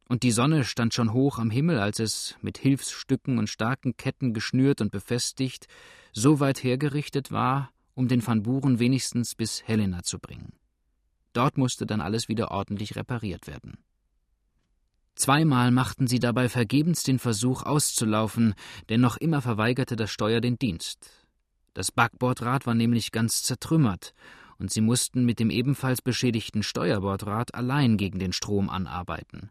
Und 0.08 0.22
die 0.22 0.32
Sonne 0.32 0.64
stand 0.64 0.94
schon 0.94 1.12
hoch 1.12 1.40
am 1.40 1.50
Himmel, 1.50 1.80
als 1.80 2.00
es, 2.00 2.36
mit 2.42 2.60
Hilfsstücken 2.60 3.40
und 3.40 3.50
starken 3.50 3.98
Ketten 3.98 4.34
geschnürt 4.34 4.80
und 4.80 4.92
befestigt, 4.92 5.68
so 6.12 6.40
weit 6.40 6.64
hergerichtet 6.64 7.32
war, 7.32 7.72
um 7.96 8.08
den 8.08 8.26
Van 8.26 8.44
Buren 8.44 8.78
wenigstens 8.78 9.34
bis 9.34 9.64
Helena 9.64 10.04
zu 10.04 10.20
bringen. 10.20 10.54
Dort 11.32 11.58
musste 11.58 11.88
dann 11.88 12.02
alles 12.02 12.28
wieder 12.28 12.52
ordentlich 12.52 12.96
repariert 12.96 13.48
werden. 13.48 13.80
Zweimal 15.16 15.72
machten 15.72 16.08
sie 16.08 16.20
dabei 16.20 16.50
vergebens 16.50 17.04
den 17.04 17.20
Versuch 17.20 17.64
auszulaufen, 17.64 18.56
denn 18.90 19.02
noch 19.02 19.18
immer 19.18 19.42
verweigerte 19.42 19.96
das 19.96 20.12
Steuer 20.12 20.42
den 20.42 20.58
Dienst. 20.58 21.10
Das 21.74 21.92
Backbordrad 21.92 22.66
war 22.66 22.74
nämlich 22.74 23.12
ganz 23.12 23.44
zertrümmert, 23.44 24.14
und 24.58 24.72
sie 24.72 24.82
mussten 24.82 25.26
mit 25.26 25.40
dem 25.40 25.50
ebenfalls 25.50 26.02
beschädigten 26.02 26.64
Steuerbordrad 26.64 27.54
allein 27.54 27.98
gegen 27.98 28.20
den 28.20 28.34
Strom 28.34 28.70
anarbeiten. 28.70 29.50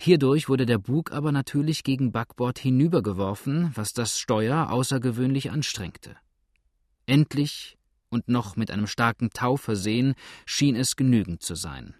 Hierdurch 0.00 0.48
wurde 0.48 0.66
der 0.66 0.78
Bug 0.78 1.12
aber 1.12 1.32
natürlich 1.32 1.84
gegen 1.84 2.12
Backbord 2.12 2.58
hinübergeworfen, 2.58 3.70
was 3.74 3.92
das 3.92 4.18
Steuer 4.18 4.70
außergewöhnlich 4.70 5.50
anstrengte. 5.50 6.16
Endlich 7.06 7.76
und 8.08 8.28
noch 8.28 8.56
mit 8.56 8.70
einem 8.70 8.86
starken 8.86 9.30
Tau 9.30 9.56
versehen, 9.56 10.14
schien 10.44 10.74
es 10.76 10.96
genügend 10.96 11.42
zu 11.42 11.54
sein. 11.54 11.94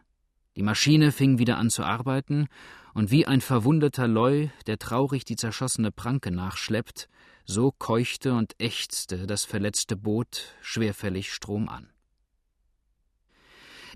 Die 0.57 0.63
Maschine 0.63 1.13
fing 1.13 1.39
wieder 1.39 1.59
an 1.59 1.71
zu 1.71 1.85
arbeiten, 1.85 2.49
und 2.93 3.11
wie 3.11 3.27
ein 3.27 3.41
verwundeter 3.41 4.09
Leu, 4.09 4.49
der 4.67 4.79
traurig 4.79 5.25
die 5.25 5.37
zerschossene 5.37 5.93
Pranke 5.93 6.31
nachschleppt, 6.31 7.09
so 7.45 7.73
keuchte 7.73 8.35
und 8.35 8.55
ächzte 8.59 9.27
das 9.27 9.45
verletzte 9.45 9.97
Boot 9.97 10.55
schwerfällig 10.61 11.33
stroman. 11.33 11.89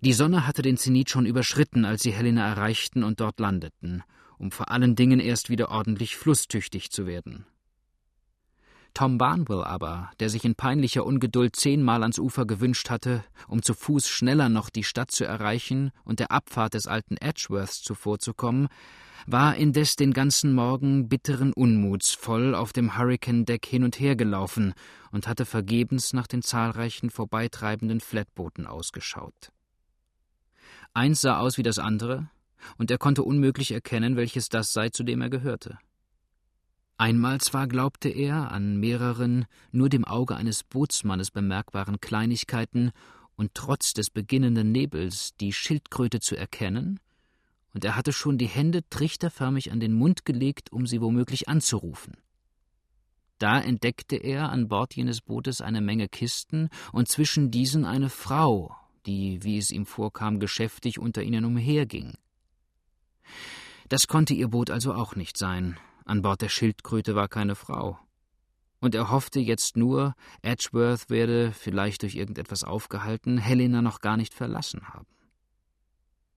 Die 0.00 0.12
Sonne 0.12 0.46
hatte 0.46 0.62
den 0.62 0.76
Zenit 0.76 1.10
schon 1.10 1.26
überschritten, 1.26 1.84
als 1.84 2.02
sie 2.02 2.12
Helena 2.12 2.46
erreichten 2.46 3.04
und 3.04 3.20
dort 3.20 3.40
landeten, 3.40 4.02
um 4.38 4.50
vor 4.50 4.70
allen 4.70 4.96
Dingen 4.96 5.20
erst 5.20 5.50
wieder 5.50 5.70
ordentlich 5.70 6.16
flusstüchtig 6.16 6.90
zu 6.90 7.06
werden. 7.06 7.46
Tom 8.94 9.18
Barnwell 9.18 9.64
aber, 9.64 10.10
der 10.20 10.30
sich 10.30 10.44
in 10.44 10.54
peinlicher 10.54 11.04
Ungeduld 11.04 11.56
zehnmal 11.56 12.02
ans 12.02 12.20
Ufer 12.20 12.46
gewünscht 12.46 12.90
hatte, 12.90 13.24
um 13.48 13.60
zu 13.60 13.74
Fuß 13.74 14.08
schneller 14.08 14.48
noch 14.48 14.70
die 14.70 14.84
Stadt 14.84 15.10
zu 15.10 15.24
erreichen 15.24 15.90
und 16.04 16.20
der 16.20 16.30
Abfahrt 16.30 16.74
des 16.74 16.86
alten 16.86 17.16
Edgeworths 17.16 17.82
zuvorzukommen, 17.82 18.68
war 19.26 19.56
indes 19.56 19.96
den 19.96 20.12
ganzen 20.12 20.52
Morgen 20.52 21.08
bitteren 21.08 21.52
Unmuts 21.52 22.12
voll 22.12 22.54
auf 22.54 22.72
dem 22.72 22.96
Hurricane-Deck 22.96 23.66
hin 23.66 23.82
und 23.82 23.98
her 23.98 24.14
gelaufen 24.14 24.74
und 25.10 25.26
hatte 25.26 25.44
vergebens 25.44 26.12
nach 26.12 26.28
den 26.28 26.42
zahlreichen 26.42 27.10
vorbeitreibenden 27.10 28.00
Flatbooten 28.00 28.66
ausgeschaut. 28.66 29.50
Eins 30.92 31.20
sah 31.20 31.38
aus 31.38 31.58
wie 31.58 31.64
das 31.64 31.80
andere, 31.80 32.28
und 32.78 32.90
er 32.90 32.98
konnte 32.98 33.24
unmöglich 33.24 33.72
erkennen, 33.72 34.16
welches 34.16 34.48
das 34.48 34.72
sei, 34.72 34.90
zu 34.90 35.02
dem 35.02 35.20
er 35.20 35.30
gehörte. 35.30 35.78
Einmal 36.96 37.40
zwar 37.40 37.66
glaubte 37.66 38.08
er, 38.08 38.52
an 38.52 38.78
mehreren, 38.78 39.46
nur 39.72 39.88
dem 39.88 40.04
Auge 40.04 40.36
eines 40.36 40.62
Bootsmannes 40.62 41.30
bemerkbaren 41.30 42.00
Kleinigkeiten 42.00 42.92
und 43.36 43.54
trotz 43.54 43.94
des 43.94 44.10
beginnenden 44.10 44.70
Nebels 44.70 45.34
die 45.40 45.52
Schildkröte 45.52 46.20
zu 46.20 46.36
erkennen, 46.36 47.00
und 47.72 47.84
er 47.84 47.96
hatte 47.96 48.12
schon 48.12 48.38
die 48.38 48.46
Hände 48.46 48.88
trichterförmig 48.88 49.72
an 49.72 49.80
den 49.80 49.92
Mund 49.92 50.24
gelegt, 50.24 50.70
um 50.70 50.86
sie 50.86 51.00
womöglich 51.00 51.48
anzurufen. 51.48 52.16
Da 53.38 53.60
entdeckte 53.60 54.14
er 54.14 54.50
an 54.50 54.68
Bord 54.68 54.94
jenes 54.94 55.20
Bootes 55.20 55.60
eine 55.60 55.80
Menge 55.80 56.08
Kisten 56.08 56.68
und 56.92 57.08
zwischen 57.08 57.50
diesen 57.50 57.84
eine 57.84 58.10
Frau, 58.10 58.76
die, 59.06 59.42
wie 59.42 59.58
es 59.58 59.72
ihm 59.72 59.86
vorkam, 59.86 60.38
geschäftig 60.38 61.00
unter 61.00 61.24
ihnen 61.24 61.44
umherging. 61.44 62.14
Das 63.88 64.06
konnte 64.06 64.34
ihr 64.34 64.48
Boot 64.48 64.70
also 64.70 64.94
auch 64.94 65.16
nicht 65.16 65.36
sein, 65.36 65.76
an 66.04 66.22
Bord 66.22 66.42
der 66.42 66.48
Schildkröte 66.48 67.14
war 67.14 67.28
keine 67.28 67.54
Frau. 67.54 67.98
Und 68.80 68.94
er 68.94 69.10
hoffte 69.10 69.40
jetzt 69.40 69.76
nur, 69.76 70.14
Edgeworth 70.42 71.08
werde, 71.08 71.52
vielleicht 71.52 72.02
durch 72.02 72.14
irgendetwas 72.14 72.64
aufgehalten, 72.64 73.38
Helena 73.38 73.80
noch 73.80 74.00
gar 74.00 74.16
nicht 74.16 74.34
verlassen 74.34 74.88
haben. 74.88 75.06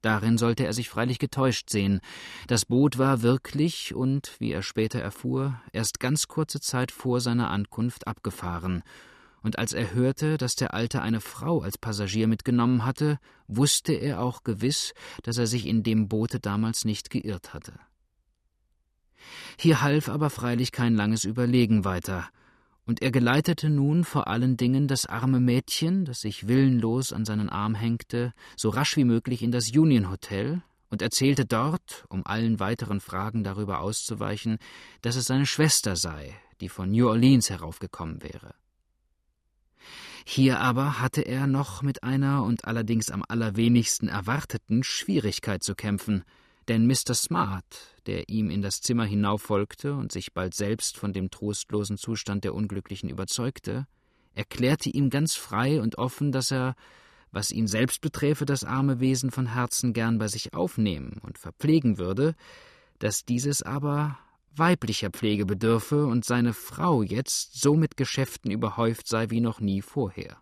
Darin 0.01 0.37
sollte 0.37 0.65
er 0.65 0.73
sich 0.73 0.89
freilich 0.89 1.19
getäuscht 1.19 1.69
sehen. 1.69 1.99
Das 2.47 2.65
Boot 2.65 2.97
war 2.97 3.21
wirklich 3.21 3.93
und, 3.93 4.35
wie 4.39 4.51
er 4.51 4.61
später 4.61 4.99
erfuhr, 4.99 5.59
erst 5.73 5.99
ganz 5.99 6.27
kurze 6.27 6.61
Zeit 6.61 6.91
vor 6.91 7.19
seiner 7.19 7.49
Ankunft 7.49 8.07
abgefahren, 8.07 8.83
und 9.43 9.59
als 9.59 9.71
er 9.73 9.93
hörte, 9.93 10.37
dass 10.37 10.55
der 10.55 10.73
Alte 10.73 11.01
eine 11.01 11.21
Frau 11.21 11.61
als 11.61 11.77
Passagier 11.77 12.27
mitgenommen 12.27 12.83
hatte, 12.83 13.19
wusste 13.47 13.93
er 13.93 14.21
auch 14.21 14.43
gewiss, 14.43 14.93
dass 15.23 15.37
er 15.37 15.47
sich 15.47 15.65
in 15.67 15.83
dem 15.83 16.09
Boote 16.09 16.39
damals 16.39 16.85
nicht 16.85 17.09
geirrt 17.09 17.53
hatte. 17.53 17.73
Hier 19.57 19.81
half 19.81 20.09
aber 20.09 20.29
freilich 20.29 20.71
kein 20.71 20.95
langes 20.95 21.23
Überlegen 21.23 21.85
weiter, 21.85 22.29
und 22.85 23.01
er 23.01 23.11
geleitete 23.11 23.69
nun 23.69 24.05
vor 24.05 24.27
allen 24.27 24.55
Dingen 24.55 24.87
das 24.87 25.05
arme 25.05 25.41
Mädchen, 25.41 26.05
das 26.05 26.21
sich 26.21 26.47
willenlos 26.47 27.11
an 27.11 27.25
seinen 27.25 27.49
Arm 27.49 27.75
hängte, 27.75 28.33
so 28.55 28.69
rasch 28.69 28.95
wie 28.95 29.03
möglich 29.03 29.43
in 29.43 29.51
das 29.51 29.71
Union 29.71 30.09
Hotel 30.09 30.61
und 30.89 31.01
erzählte 31.01 31.45
dort, 31.45 32.05
um 32.07 32.25
allen 32.25 32.61
weiteren 32.61 33.01
Fragen 33.01 33.43
darüber 33.43 33.81
auszuweichen, 33.81 34.57
dass 35.01 35.17
es 35.17 35.25
seine 35.25 35.45
Schwester 35.45 35.97
sei, 35.97 36.33
die 36.61 36.69
von 36.69 36.89
New 36.89 37.09
Orleans 37.09 37.49
heraufgekommen 37.49 38.23
wäre. 38.23 38.55
Hier 40.25 40.59
aber 40.59 40.99
hatte 40.99 41.21
er 41.21 41.45
noch 41.45 41.81
mit 41.81 42.03
einer 42.03 42.43
und 42.43 42.65
allerdings 42.65 43.11
am 43.11 43.23
allerwenigsten 43.27 44.07
erwarteten 44.07 44.83
Schwierigkeit 44.83 45.63
zu 45.63 45.75
kämpfen, 45.75 46.23
denn 46.67 46.85
Mr. 46.85 47.13
Smart, 47.13 47.95
der 48.05 48.29
ihm 48.29 48.49
in 48.49 48.61
das 48.61 48.81
Zimmer 48.81 49.05
hinauffolgte 49.05 49.93
und 49.95 50.11
sich 50.11 50.33
bald 50.33 50.53
selbst 50.53 50.97
von 50.97 51.13
dem 51.13 51.29
trostlosen 51.29 51.97
Zustand 51.97 52.43
der 52.43 52.53
Unglücklichen 52.53 53.09
überzeugte, 53.09 53.87
erklärte 54.33 54.89
ihm 54.89 55.09
ganz 55.09 55.35
frei 55.35 55.81
und 55.81 55.97
offen, 55.97 56.31
dass 56.31 56.51
er, 56.51 56.75
was 57.31 57.51
ihn 57.51 57.67
selbst 57.67 58.01
beträfe, 58.01 58.45
das 58.45 58.63
arme 58.63 58.99
Wesen 58.99 59.31
von 59.31 59.53
Herzen 59.53 59.93
gern 59.93 60.17
bei 60.17 60.27
sich 60.27 60.53
aufnehmen 60.53 61.19
und 61.23 61.37
verpflegen 61.37 61.97
würde, 61.97 62.35
dass 62.99 63.25
dieses 63.25 63.63
aber, 63.63 64.17
weiblicher 64.55 65.09
Pflege 65.09 65.45
bedürfe 65.45 66.05
und 66.05 66.25
seine 66.25 66.53
Frau 66.53 67.03
jetzt 67.03 67.59
so 67.59 67.75
mit 67.75 67.95
Geschäften 67.95 68.51
überhäuft 68.51 69.07
sei 69.07 69.29
wie 69.29 69.41
noch 69.41 69.59
nie 69.59 69.81
vorher. 69.81 70.37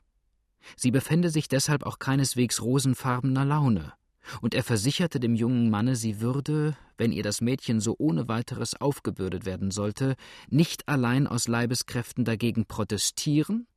Sie 0.75 0.91
befände 0.91 1.29
sich 1.29 1.47
deshalb 1.47 1.85
auch 1.85 1.99
keineswegs 1.99 2.61
rosenfarbener 2.61 3.45
Laune, 3.45 3.93
und 4.41 4.53
er 4.53 4.63
versicherte 4.63 5.19
dem 5.19 5.35
jungen 5.35 5.69
Manne, 5.69 5.95
sie 5.95 6.21
würde, 6.21 6.75
wenn 6.97 7.11
ihr 7.11 7.23
das 7.23 7.41
Mädchen 7.41 7.79
so 7.79 7.95
ohne 7.97 8.27
weiteres 8.27 8.79
aufgebürdet 8.79 9.45
werden 9.45 9.71
sollte, 9.71 10.15
nicht 10.49 10.87
allein 10.87 11.27
aus 11.27 11.47
Leibeskräften 11.47 12.25
dagegen 12.25 12.65
protestieren, 12.65 13.67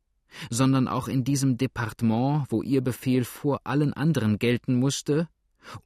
sondern 0.50 0.88
auch 0.88 1.09
in 1.09 1.25
diesem 1.25 1.57
Departement, 1.57 2.47
wo 2.50 2.62
ihr 2.62 2.83
Befehl 2.83 3.25
vor 3.25 3.61
allen 3.64 3.93
anderen 3.93 4.38
gelten 4.38 4.75
musste, 4.75 5.28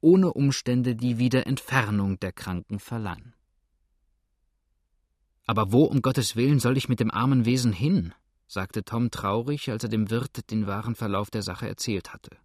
ohne 0.01 0.33
Umstände 0.33 0.95
die 0.95 1.17
Wiederentfernung 1.17 2.19
der 2.19 2.31
Kranken 2.31 2.79
verlangen. 2.79 3.33
Aber 5.45 5.71
wo 5.71 5.83
um 5.83 6.01
Gottes 6.01 6.35
Willen 6.35 6.59
soll 6.59 6.77
ich 6.77 6.89
mit 6.89 6.99
dem 6.99 7.11
armen 7.11 7.45
Wesen 7.45 7.73
hin? 7.73 8.13
sagte 8.47 8.83
Tom 8.83 9.11
traurig, 9.11 9.71
als 9.71 9.83
er 9.83 9.89
dem 9.89 10.09
Wirt 10.09 10.51
den 10.51 10.67
wahren 10.67 10.95
Verlauf 10.95 11.31
der 11.31 11.41
Sache 11.41 11.67
erzählt 11.67 12.13
hatte. 12.13 12.37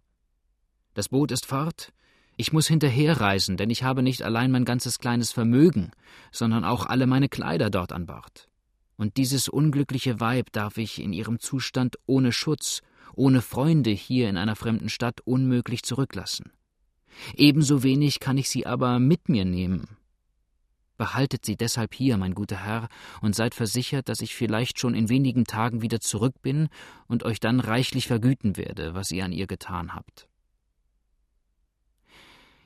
Das 0.95 1.09
Boot 1.09 1.31
ist 1.31 1.45
fort, 1.45 1.93
ich 2.39 2.53
muss 2.53 2.69
hinterherreisen, 2.69 3.57
denn 3.57 3.69
ich 3.69 3.83
habe 3.83 4.01
nicht 4.01 4.21
allein 4.21 4.49
mein 4.49 4.63
ganzes 4.63 4.97
kleines 4.97 5.33
Vermögen, 5.33 5.91
sondern 6.31 6.63
auch 6.63 6.85
alle 6.85 7.05
meine 7.05 7.27
Kleider 7.27 7.69
dort 7.69 7.91
an 7.91 8.05
Bord. 8.05 8.47
Und 8.95 9.17
dieses 9.17 9.49
unglückliche 9.49 10.21
Weib 10.21 10.49
darf 10.53 10.77
ich 10.77 11.01
in 11.01 11.11
ihrem 11.11 11.39
Zustand 11.39 11.97
ohne 12.05 12.31
Schutz, 12.31 12.81
ohne 13.13 13.41
Freunde 13.41 13.89
hier 13.89 14.29
in 14.29 14.37
einer 14.37 14.55
fremden 14.55 14.87
Stadt 14.87 15.19
unmöglich 15.25 15.83
zurücklassen. 15.83 16.53
Ebenso 17.35 17.83
wenig 17.83 18.21
kann 18.21 18.37
ich 18.37 18.49
sie 18.49 18.65
aber 18.65 18.99
mit 18.99 19.27
mir 19.27 19.43
nehmen, 19.43 19.97
Behaltet 20.95 21.45
sie 21.45 21.55
deshalb 21.55 21.93
hier, 21.93 22.17
mein 22.17 22.35
guter 22.35 22.65
Herr, 22.65 22.89
und 23.21 23.33
seid 23.33 23.55
versichert, 23.55 24.09
dass 24.09 24.19
ich 24.19 24.35
vielleicht 24.35 24.79
schon 24.79 24.95
in 24.95 25.07
wenigen 25.07 25.45
Tagen 25.45 25.81
wieder 25.81 26.01
zurück 26.01 26.41
bin 26.41 26.67
und 27.07 27.23
euch 27.23 27.39
dann 27.39 27.61
reichlich 27.61 28.07
vergüten 28.07 28.55
werde, 28.55 28.93
was 28.93 29.11
ihr 29.11 29.23
an 29.23 29.31
ihr 29.31 29.47
getan 29.47 29.93
habt. 29.93 30.28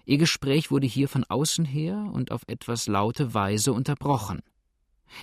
Ihr 0.05 0.17
Gespräch 0.17 0.69
wurde 0.69 0.87
hier 0.87 1.07
von 1.07 1.23
außen 1.23 1.65
her 1.65 2.09
und 2.11 2.31
auf 2.31 2.41
etwas 2.47 2.87
laute 2.87 3.33
Weise 3.33 3.73
unterbrochen. 3.73 4.41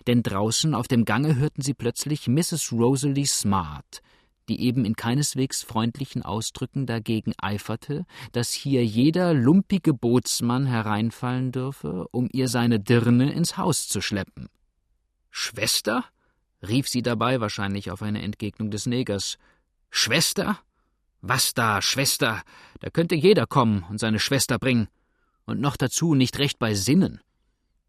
Denn 0.07 0.23
draußen 0.23 0.75
auf 0.75 0.89
dem 0.89 1.05
Gange 1.05 1.37
hörten 1.37 1.63
sie 1.63 1.75
plötzlich 1.75 2.29
Mrs. 2.29 2.73
Rosalie 2.73 3.27
Smart, 3.27 4.03
die 4.49 4.63
eben 4.63 4.85
in 4.85 4.97
keineswegs 4.97 5.63
freundlichen 5.63 6.23
Ausdrücken 6.23 6.87
dagegen 6.87 7.35
eiferte, 7.39 8.07
dass 8.33 8.53
hier 8.53 8.85
jeder 8.85 9.35
lumpige 9.35 9.93
Bootsmann 9.93 10.67
hereinfallen 10.67 11.53
dürfe, 11.53 12.07
um 12.11 12.29
ihr 12.33 12.49
seine 12.49 12.81
Dirne 12.81 13.33
ins 13.33 13.57
Haus 13.57 13.89
zu 13.89 14.01
schleppen. 14.01 14.49
Schwester? 15.31 16.05
rief 16.67 16.89
sie 16.89 17.03
dabei 17.03 17.41
wahrscheinlich 17.41 17.91
auf 17.91 18.03
eine 18.03 18.23
Entgegnung 18.23 18.71
des 18.71 18.87
Negers. 18.87 19.39
Schwester? 19.91 20.59
Was 21.23 21.55
da, 21.55 21.83
Schwester? 21.83 22.43
Da 22.81 22.91
könnte 22.91 23.15
jeder 23.15 23.47
kommen 23.47 23.85
und 23.91 23.99
seine 23.99 24.19
Schwester 24.19 24.59
bringen. 24.59 24.89
Und 25.45 25.61
noch 25.61 25.77
dazu 25.77 26.15
nicht 26.15 26.39
recht 26.39 26.59
bei 26.59 26.75
Sinnen. 26.75 27.21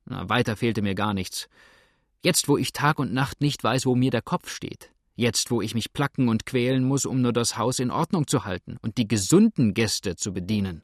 Na, 0.05 0.27
weiter 0.29 0.55
fehlte 0.55 0.81
mir 0.81 0.95
gar 0.95 1.13
nichts. 1.13 1.47
Jetzt, 2.23 2.47
wo 2.47 2.57
ich 2.57 2.73
Tag 2.73 3.00
und 3.00 3.13
Nacht 3.13 3.41
nicht 3.41 3.63
weiß, 3.63 3.85
wo 3.85 3.95
mir 3.95 4.11
der 4.11 4.21
Kopf 4.21 4.50
steht, 4.50 4.91
Jetzt, 5.15 5.51
wo 5.51 5.61
ich 5.61 5.75
mich 5.75 5.93
placken 5.93 6.29
und 6.29 6.45
quälen 6.45 6.83
muss, 6.83 7.05
um 7.05 7.21
nur 7.21 7.33
das 7.33 7.57
Haus 7.57 7.79
in 7.79 7.91
Ordnung 7.91 8.27
zu 8.27 8.45
halten 8.45 8.77
und 8.81 8.97
die 8.97 9.07
gesunden 9.07 9.73
Gäste 9.73 10.15
zu 10.15 10.33
bedienen. 10.33 10.83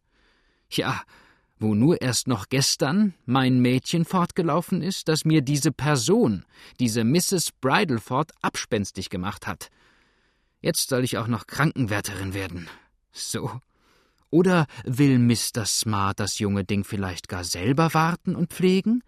Ja, 0.69 1.01
wo 1.59 1.73
nur 1.73 2.01
erst 2.01 2.27
noch 2.27 2.49
gestern 2.49 3.13
mein 3.25 3.59
Mädchen 3.59 4.05
fortgelaufen 4.05 4.81
ist, 4.81 5.07
das 5.07 5.25
mir 5.25 5.41
diese 5.41 5.71
Person, 5.71 6.45
diese 6.79 7.03
Mrs. 7.03 7.51
Bridleford, 7.61 8.31
abspenstig 8.41 9.09
gemacht 9.09 9.47
hat. 9.47 9.69
Jetzt 10.61 10.89
soll 10.89 11.03
ich 11.03 11.17
auch 11.17 11.27
noch 11.27 11.47
Krankenwärterin 11.47 12.33
werden. 12.33 12.67
So. 13.11 13.59
Oder 14.29 14.67
will 14.83 15.19
Mr. 15.19 15.65
Smart 15.65 16.19
das 16.19 16.39
junge 16.39 16.63
Ding 16.63 16.83
vielleicht 16.83 17.29
gar 17.29 17.43
selber 17.43 17.93
warten 17.93 18.35
und 18.35 18.51
pflegen? 18.51 19.03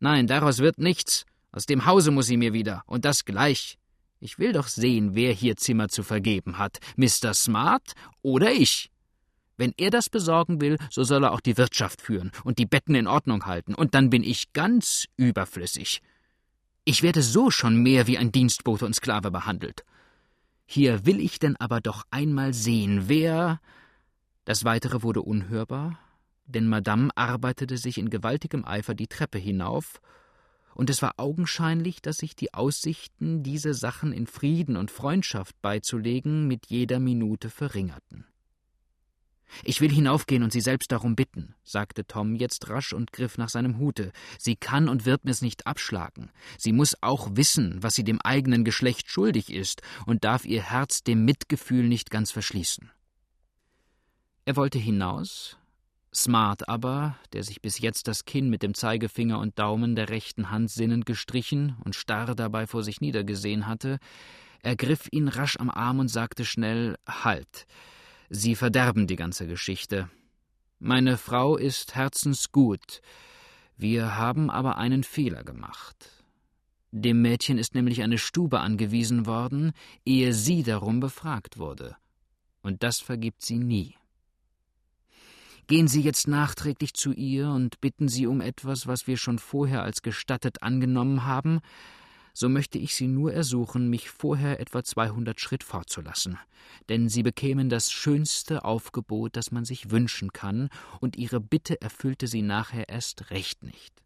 Nein, 0.00 0.26
daraus 0.26 0.58
wird 0.58 0.78
nichts. 0.78 1.24
Aus 1.52 1.66
dem 1.66 1.86
Hause 1.86 2.10
muss 2.10 2.26
sie 2.26 2.36
mir 2.36 2.52
wieder, 2.52 2.82
und 2.86 3.04
das 3.04 3.24
gleich. 3.24 3.78
Ich 4.18 4.38
will 4.38 4.52
doch 4.52 4.66
sehen, 4.66 5.14
wer 5.14 5.32
hier 5.32 5.56
Zimmer 5.56 5.88
zu 5.88 6.02
vergeben 6.02 6.58
hat, 6.58 6.78
Mr. 6.96 7.34
Smart 7.34 7.92
oder 8.22 8.50
ich. 8.50 8.90
Wenn 9.56 9.72
er 9.76 9.90
das 9.90 10.10
besorgen 10.10 10.60
will, 10.60 10.78
so 10.90 11.04
soll 11.04 11.24
er 11.24 11.32
auch 11.32 11.40
die 11.40 11.56
Wirtschaft 11.56 12.00
führen 12.00 12.32
und 12.42 12.58
die 12.58 12.66
Betten 12.66 12.96
in 12.96 13.06
Ordnung 13.06 13.46
halten, 13.46 13.74
und 13.74 13.94
dann 13.94 14.10
bin 14.10 14.24
ich 14.24 14.52
ganz 14.52 15.06
überflüssig. 15.16 16.00
Ich 16.84 17.02
werde 17.02 17.22
so 17.22 17.50
schon 17.50 17.76
mehr 17.76 18.06
wie 18.06 18.18
ein 18.18 18.32
Dienstbote 18.32 18.84
und 18.84 18.96
Sklave 18.96 19.30
behandelt. 19.30 19.84
Hier 20.66 21.06
will 21.06 21.20
ich 21.20 21.38
denn 21.38 21.56
aber 21.56 21.80
doch 21.80 22.04
einmal 22.10 22.54
sehen, 22.54 23.04
wer. 23.08 23.60
Das 24.44 24.64
weitere 24.64 25.02
wurde 25.02 25.22
unhörbar, 25.22 25.98
denn 26.46 26.68
Madame 26.68 27.10
arbeitete 27.16 27.78
sich 27.78 27.98
in 27.98 28.10
gewaltigem 28.10 28.64
Eifer 28.64 28.94
die 28.94 29.06
Treppe 29.06 29.38
hinauf 29.38 30.00
und 30.74 30.90
es 30.90 31.02
war 31.02 31.14
augenscheinlich, 31.18 32.02
dass 32.02 32.16
sich 32.18 32.34
die 32.34 32.52
Aussichten, 32.52 33.42
diese 33.42 33.74
Sachen 33.74 34.12
in 34.12 34.26
Frieden 34.26 34.76
und 34.76 34.90
Freundschaft 34.90 35.60
beizulegen, 35.62 36.48
mit 36.48 36.66
jeder 36.66 36.98
Minute 36.98 37.48
verringerten. 37.48 38.26
Ich 39.62 39.80
will 39.80 39.90
hinaufgehen 39.90 40.42
und 40.42 40.52
sie 40.52 40.60
selbst 40.60 40.90
darum 40.90 41.14
bitten, 41.14 41.54
sagte 41.62 42.06
Tom 42.06 42.34
jetzt 42.34 42.68
rasch 42.68 42.92
und 42.92 43.12
griff 43.12 43.38
nach 43.38 43.48
seinem 43.48 43.78
Hute. 43.78 44.12
Sie 44.38 44.56
kann 44.56 44.88
und 44.88 45.06
wird 45.06 45.24
mir's 45.24 45.42
nicht 45.42 45.66
abschlagen. 45.66 46.30
Sie 46.58 46.72
muss 46.72 46.96
auch 47.02 47.28
wissen, 47.34 47.82
was 47.82 47.94
sie 47.94 48.04
dem 48.04 48.20
eigenen 48.20 48.64
Geschlecht 48.64 49.10
schuldig 49.10 49.52
ist 49.52 49.82
und 50.06 50.24
darf 50.24 50.44
ihr 50.44 50.62
Herz 50.62 51.02
dem 51.02 51.24
Mitgefühl 51.24 51.88
nicht 51.88 52.10
ganz 52.10 52.30
verschließen. 52.30 52.90
Er 54.46 54.56
wollte 54.56 54.78
hinaus, 54.78 55.56
Smart 56.14 56.68
aber, 56.68 57.16
der 57.32 57.42
sich 57.42 57.60
bis 57.60 57.80
jetzt 57.80 58.06
das 58.06 58.24
Kinn 58.24 58.48
mit 58.48 58.62
dem 58.62 58.74
Zeigefinger 58.74 59.40
und 59.40 59.58
Daumen 59.58 59.96
der 59.96 60.10
rechten 60.10 60.50
Hand 60.50 60.70
sinnend 60.70 61.06
gestrichen 61.06 61.76
und 61.84 61.96
starr 61.96 62.34
dabei 62.34 62.66
vor 62.66 62.84
sich 62.84 63.00
niedergesehen 63.00 63.66
hatte, 63.66 63.98
ergriff 64.62 65.08
ihn 65.10 65.28
rasch 65.28 65.56
am 65.58 65.70
Arm 65.70 65.98
und 65.98 66.08
sagte 66.08 66.44
schnell 66.44 66.96
Halt. 67.08 67.66
Sie 68.30 68.54
verderben 68.54 69.06
die 69.06 69.16
ganze 69.16 69.46
Geschichte. 69.46 70.08
Meine 70.78 71.16
Frau 71.16 71.56
ist 71.56 71.94
herzensgut. 71.94 73.00
Wir 73.76 74.16
haben 74.16 74.50
aber 74.50 74.76
einen 74.76 75.04
Fehler 75.04 75.44
gemacht. 75.44 76.10
Dem 76.90 77.22
Mädchen 77.22 77.58
ist 77.58 77.74
nämlich 77.74 78.02
eine 78.02 78.18
Stube 78.18 78.60
angewiesen 78.60 79.26
worden, 79.26 79.72
ehe 80.04 80.32
sie 80.32 80.62
darum 80.62 81.00
befragt 81.00 81.58
wurde. 81.58 81.96
Und 82.62 82.82
das 82.82 83.00
vergibt 83.00 83.42
sie 83.42 83.58
nie. 83.58 83.96
Gehen 85.66 85.88
Sie 85.88 86.02
jetzt 86.02 86.28
nachträglich 86.28 86.92
zu 86.92 87.12
ihr 87.12 87.48
und 87.48 87.80
bitten 87.80 88.06
Sie 88.06 88.26
um 88.26 88.42
etwas, 88.42 88.86
was 88.86 89.06
wir 89.06 89.16
schon 89.16 89.38
vorher 89.38 89.82
als 89.82 90.02
gestattet 90.02 90.62
angenommen 90.62 91.24
haben, 91.24 91.60
so 92.34 92.48
möchte 92.48 92.78
ich 92.78 92.94
Sie 92.94 93.06
nur 93.06 93.32
ersuchen, 93.32 93.88
mich 93.88 94.10
vorher 94.10 94.60
etwa 94.60 94.82
zweihundert 94.82 95.40
Schritt 95.40 95.62
fortzulassen, 95.62 96.36
denn 96.88 97.08
Sie 97.08 97.22
bekämen 97.22 97.68
das 97.68 97.92
schönste 97.92 98.64
Aufgebot, 98.64 99.36
das 99.36 99.52
man 99.52 99.64
sich 99.64 99.90
wünschen 99.90 100.32
kann, 100.32 100.68
und 101.00 101.16
Ihre 101.16 101.40
Bitte 101.40 101.80
erfüllte 101.80 102.26
Sie 102.26 102.42
nachher 102.42 102.88
erst 102.88 103.30
recht 103.30 103.62
nicht. 103.62 104.02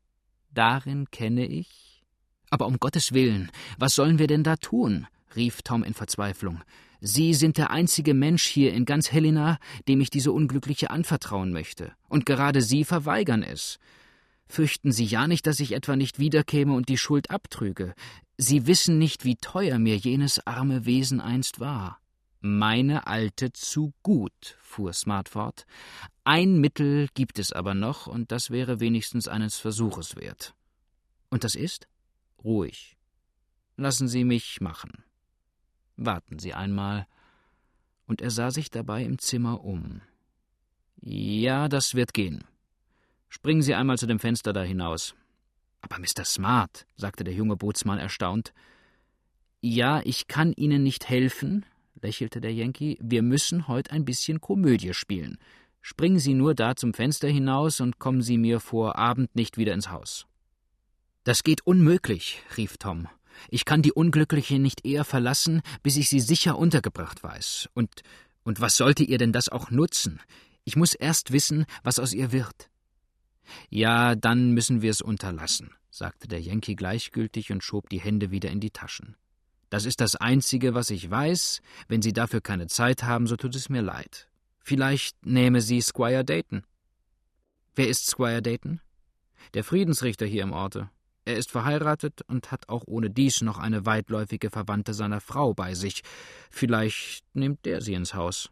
Darin 0.52 1.10
kenne 1.10 1.46
ich. 1.46 2.04
Aber 2.50 2.66
um 2.66 2.78
Gottes 2.78 3.12
Willen, 3.12 3.50
was 3.78 3.94
sollen 3.94 4.18
wir 4.18 4.26
denn 4.26 4.44
da 4.44 4.56
tun? 4.56 5.06
rief 5.34 5.62
Tom 5.62 5.82
in 5.82 5.94
Verzweiflung. 5.94 6.62
Sie 7.00 7.32
sind 7.32 7.58
der 7.58 7.70
einzige 7.70 8.12
Mensch 8.12 8.46
hier 8.46 8.72
in 8.72 8.84
ganz 8.84 9.12
Helena, 9.12 9.58
dem 9.86 10.00
ich 10.00 10.10
diese 10.10 10.32
Unglückliche 10.32 10.90
anvertrauen 10.90 11.52
möchte, 11.52 11.92
und 12.08 12.26
gerade 12.26 12.60
Sie 12.60 12.84
verweigern 12.84 13.42
es. 13.42 13.78
Fürchten 14.48 14.92
Sie 14.92 15.04
ja 15.04 15.28
nicht, 15.28 15.46
dass 15.46 15.60
ich 15.60 15.72
etwa 15.72 15.94
nicht 15.94 16.18
wiederkäme 16.18 16.72
und 16.72 16.88
die 16.88 16.98
Schuld 16.98 17.30
abtrüge. 17.30 17.94
Sie 18.38 18.66
wissen 18.66 18.98
nicht, 18.98 19.24
wie 19.24 19.36
teuer 19.36 19.78
mir 19.78 19.96
jenes 19.96 20.46
arme 20.46 20.86
Wesen 20.86 21.20
einst 21.20 21.60
war. 21.60 22.00
Meine 22.40 23.06
Alte 23.06 23.52
zu 23.52 23.92
gut, 24.02 24.56
fuhr 24.60 24.92
Smart 24.92 25.28
fort. 25.28 25.66
Ein 26.24 26.60
Mittel 26.60 27.08
gibt 27.14 27.38
es 27.38 27.52
aber 27.52 27.74
noch, 27.74 28.06
und 28.06 28.30
das 28.30 28.50
wäre 28.50 28.80
wenigstens 28.80 29.28
eines 29.28 29.56
Versuches 29.56 30.16
wert. 30.16 30.54
Und 31.30 31.44
das 31.44 31.54
ist? 31.54 31.88
Ruhig. 32.42 32.96
Lassen 33.76 34.08
Sie 34.08 34.24
mich 34.24 34.60
machen. 34.60 35.04
Warten 35.96 36.38
Sie 36.38 36.54
einmal. 36.54 37.06
Und 38.06 38.22
er 38.22 38.30
sah 38.30 38.50
sich 38.50 38.70
dabei 38.70 39.04
im 39.04 39.18
Zimmer 39.18 39.64
um. 39.64 40.00
Ja, 41.00 41.68
das 41.68 41.94
wird 41.94 42.14
gehen. 42.14 42.44
Springen 43.28 43.62
Sie 43.62 43.74
einmal 43.74 43.98
zu 43.98 44.06
dem 44.06 44.18
Fenster 44.18 44.52
da 44.52 44.62
hinaus. 44.62 45.14
Aber 45.80 45.98
Mr. 45.98 46.24
Smart, 46.24 46.86
sagte 46.96 47.24
der 47.24 47.34
junge 47.34 47.56
Bootsmann 47.56 47.98
erstaunt. 47.98 48.52
Ja, 49.60 50.00
ich 50.04 50.28
kann 50.28 50.52
Ihnen 50.52 50.82
nicht 50.82 51.08
helfen, 51.08 51.66
lächelte 52.00 52.40
der 52.40 52.52
Yankee. 52.52 52.96
Wir 53.00 53.22
müssen 53.22 53.68
heute 53.68 53.92
ein 53.92 54.04
bisschen 54.04 54.40
Komödie 54.40 54.94
spielen. 54.94 55.38
Springen 55.80 56.18
Sie 56.18 56.34
nur 56.34 56.54
da 56.54 56.74
zum 56.74 56.94
Fenster 56.94 57.28
hinaus 57.28 57.80
und 57.80 57.98
kommen 57.98 58.22
Sie 58.22 58.38
mir 58.38 58.60
vor 58.60 58.96
Abend 58.96 59.34
nicht 59.34 59.56
wieder 59.56 59.74
ins 59.74 59.90
Haus. 59.90 60.26
Das 61.24 61.44
geht 61.44 61.66
unmöglich, 61.66 62.42
rief 62.56 62.78
Tom. 62.78 63.08
Ich 63.48 63.64
kann 63.64 63.82
die 63.82 63.92
Unglückliche 63.92 64.58
nicht 64.58 64.84
eher 64.84 65.04
verlassen, 65.04 65.62
bis 65.82 65.96
ich 65.96 66.08
sie 66.08 66.20
sicher 66.20 66.58
untergebracht 66.58 67.22
weiß. 67.22 67.68
Und, 67.74 68.02
und 68.42 68.60
was 68.60 68.76
sollte 68.76 69.04
ihr 69.04 69.18
denn 69.18 69.32
das 69.32 69.48
auch 69.48 69.70
nutzen? 69.70 70.20
Ich 70.64 70.76
muss 70.76 70.94
erst 70.94 71.32
wissen, 71.32 71.66
was 71.82 71.98
aus 71.98 72.12
ihr 72.12 72.32
wird. 72.32 72.70
Ja, 73.70 74.14
dann 74.14 74.52
müssen 74.52 74.82
wir 74.82 74.90
es 74.90 75.00
unterlassen, 75.00 75.70
sagte 75.90 76.28
der 76.28 76.40
Yankee 76.40 76.74
gleichgültig 76.74 77.52
und 77.52 77.62
schob 77.62 77.88
die 77.88 78.00
Hände 78.00 78.30
wieder 78.30 78.50
in 78.50 78.60
die 78.60 78.70
Taschen. 78.70 79.16
Das 79.70 79.84
ist 79.84 80.00
das 80.00 80.16
Einzige, 80.16 80.74
was 80.74 80.90
ich 80.90 81.10
weiß. 81.10 81.60
Wenn 81.88 82.02
Sie 82.02 82.12
dafür 82.12 82.40
keine 82.40 82.68
Zeit 82.68 83.02
haben, 83.02 83.26
so 83.26 83.36
tut 83.36 83.54
es 83.54 83.68
mir 83.68 83.82
leid. 83.82 84.28
Vielleicht 84.68 85.24
nehme 85.24 85.62
sie 85.62 85.80
Squire 85.80 86.26
Dayton. 86.26 86.62
Wer 87.74 87.88
ist 87.88 88.06
Squire 88.06 88.42
Dayton? 88.42 88.80
Der 89.54 89.64
Friedensrichter 89.64 90.26
hier 90.26 90.42
im 90.42 90.52
Orte. 90.52 90.90
Er 91.24 91.36
ist 91.36 91.50
verheiratet 91.50 92.20
und 92.26 92.50
hat 92.50 92.68
auch 92.68 92.84
ohne 92.86 93.08
dies 93.08 93.40
noch 93.40 93.56
eine 93.56 93.86
weitläufige 93.86 94.50
Verwandte 94.50 94.92
seiner 94.92 95.22
Frau 95.22 95.54
bei 95.54 95.72
sich. 95.74 96.02
Vielleicht 96.50 97.24
nimmt 97.34 97.64
der 97.64 97.80
sie 97.80 97.94
ins 97.94 98.12
Haus. 98.12 98.50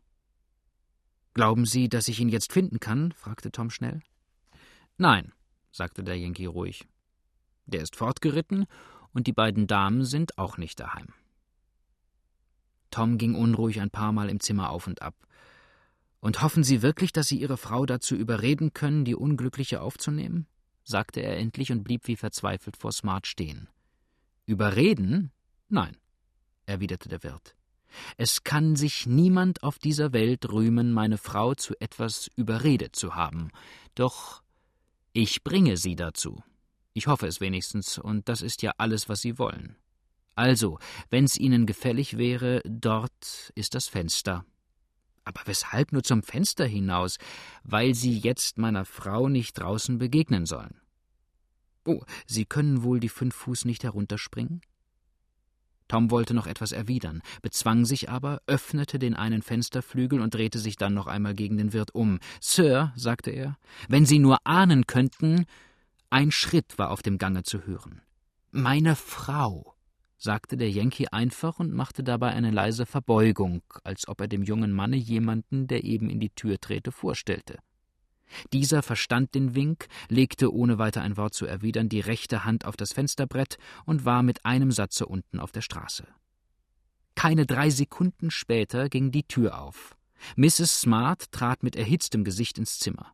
Glauben 1.34 1.66
Sie, 1.66 1.90
dass 1.90 2.08
ich 2.08 2.18
ihn 2.18 2.30
jetzt 2.30 2.50
finden 2.50 2.80
kann? 2.80 3.12
fragte 3.12 3.50
Tom 3.50 3.68
schnell. 3.68 4.00
Nein, 4.98 5.32
sagte 5.72 6.02
der 6.02 6.18
Yankee 6.18 6.46
ruhig. 6.46 6.86
Der 7.66 7.82
ist 7.82 7.96
fortgeritten 7.96 8.66
und 9.12 9.26
die 9.26 9.32
beiden 9.32 9.66
Damen 9.66 10.04
sind 10.04 10.38
auch 10.38 10.56
nicht 10.58 10.80
daheim. 10.80 11.08
Tom 12.90 13.18
ging 13.18 13.34
unruhig 13.34 13.80
ein 13.80 13.90
paar 13.90 14.12
Mal 14.12 14.30
im 14.30 14.40
Zimmer 14.40 14.70
auf 14.70 14.86
und 14.86 15.02
ab. 15.02 15.14
Und 16.20 16.42
hoffen 16.42 16.64
Sie 16.64 16.82
wirklich, 16.82 17.12
dass 17.12 17.28
Sie 17.28 17.38
Ihre 17.38 17.56
Frau 17.56 17.84
dazu 17.84 18.14
überreden 18.14 18.72
können, 18.72 19.04
die 19.04 19.14
Unglückliche 19.14 19.80
aufzunehmen? 19.80 20.46
sagte 20.82 21.20
er 21.20 21.36
endlich 21.36 21.72
und 21.72 21.82
blieb 21.82 22.06
wie 22.06 22.16
verzweifelt 22.16 22.76
vor 22.76 22.92
Smart 22.92 23.26
stehen. 23.26 23.68
Überreden? 24.46 25.32
Nein, 25.68 25.96
erwiderte 26.64 27.08
der 27.08 27.22
Wirt. 27.22 27.56
Es 28.16 28.44
kann 28.44 28.76
sich 28.76 29.06
niemand 29.06 29.62
auf 29.62 29.78
dieser 29.78 30.12
Welt 30.12 30.50
rühmen, 30.50 30.92
meine 30.92 31.18
Frau 31.18 31.54
zu 31.54 31.74
etwas 31.80 32.30
überredet 32.36 32.94
zu 32.94 33.14
haben. 33.14 33.50
Doch 33.94 34.42
ich 35.16 35.42
bringe 35.42 35.78
sie 35.78 35.96
dazu. 35.96 36.42
Ich 36.92 37.06
hoffe 37.06 37.26
es 37.26 37.40
wenigstens, 37.40 37.96
und 37.96 38.28
das 38.28 38.42
ist 38.42 38.60
ja 38.60 38.72
alles, 38.76 39.08
was 39.08 39.22
Sie 39.22 39.38
wollen. 39.38 39.76
Also, 40.34 40.78
wenn's 41.08 41.38
Ihnen 41.38 41.64
gefällig 41.64 42.18
wäre, 42.18 42.60
dort 42.66 43.50
ist 43.54 43.74
das 43.74 43.88
Fenster. 43.88 44.44
Aber 45.24 45.40
weshalb 45.46 45.92
nur 45.92 46.02
zum 46.02 46.22
Fenster 46.22 46.66
hinaus? 46.66 47.16
Weil 47.64 47.94
Sie 47.94 48.18
jetzt 48.18 48.58
meiner 48.58 48.84
Frau 48.84 49.30
nicht 49.30 49.58
draußen 49.58 49.96
begegnen 49.96 50.44
sollen. 50.44 50.82
Oh, 51.86 52.02
Sie 52.26 52.44
können 52.44 52.82
wohl 52.82 53.00
die 53.00 53.08
fünf 53.08 53.34
Fuß 53.36 53.64
nicht 53.64 53.84
herunterspringen? 53.84 54.60
Tom 55.88 56.10
wollte 56.10 56.34
noch 56.34 56.46
etwas 56.46 56.72
erwidern, 56.72 57.22
bezwang 57.42 57.84
sich 57.84 58.08
aber, 58.10 58.40
öffnete 58.46 58.98
den 58.98 59.14
einen 59.14 59.42
Fensterflügel 59.42 60.20
und 60.20 60.34
drehte 60.34 60.58
sich 60.58 60.76
dann 60.76 60.94
noch 60.94 61.06
einmal 61.06 61.34
gegen 61.34 61.56
den 61.56 61.72
Wirt 61.72 61.94
um. 61.94 62.18
Sir, 62.40 62.92
sagte 62.96 63.30
er, 63.30 63.56
wenn 63.88 64.06
Sie 64.06 64.18
nur 64.18 64.38
ahnen 64.44 64.86
könnten. 64.86 65.46
Ein 66.10 66.30
Schritt 66.30 66.78
war 66.78 66.90
auf 66.90 67.02
dem 67.02 67.18
Gange 67.18 67.42
zu 67.42 67.66
hören. 67.66 68.00
Meine 68.52 68.96
Frau 68.96 69.74
sagte 70.18 70.56
der 70.56 70.70
Yankee 70.70 71.08
einfach 71.08 71.58
und 71.58 71.72
machte 71.72 72.02
dabei 72.02 72.30
eine 72.30 72.50
leise 72.50 72.86
Verbeugung, 72.86 73.62
als 73.84 74.08
ob 74.08 74.20
er 74.20 74.28
dem 74.28 74.42
jungen 74.42 74.72
Manne 74.72 74.96
jemanden, 74.96 75.66
der 75.66 75.84
eben 75.84 76.08
in 76.08 76.20
die 76.20 76.30
Tür 76.30 76.58
trete, 76.58 76.90
vorstellte. 76.90 77.58
Dieser 78.52 78.82
verstand 78.82 79.34
den 79.34 79.54
Wink, 79.54 79.86
legte 80.08 80.52
ohne 80.52 80.78
weiter 80.78 81.02
ein 81.02 81.16
Wort 81.16 81.34
zu 81.34 81.46
erwidern 81.46 81.88
die 81.88 82.00
rechte 82.00 82.44
Hand 82.44 82.64
auf 82.64 82.76
das 82.76 82.92
Fensterbrett 82.92 83.58
und 83.84 84.04
war 84.04 84.22
mit 84.22 84.44
einem 84.44 84.72
Satze 84.72 85.06
unten 85.06 85.40
auf 85.40 85.52
der 85.52 85.62
Straße. 85.62 86.06
Keine 87.14 87.46
drei 87.46 87.70
Sekunden 87.70 88.30
später 88.30 88.88
ging 88.88 89.10
die 89.10 89.24
Tür 89.24 89.60
auf. 89.60 89.96
Mrs. 90.36 90.80
Smart 90.80 91.32
trat 91.32 91.62
mit 91.62 91.76
erhitztem 91.76 92.24
Gesicht 92.24 92.58
ins 92.58 92.78
Zimmer. 92.78 93.12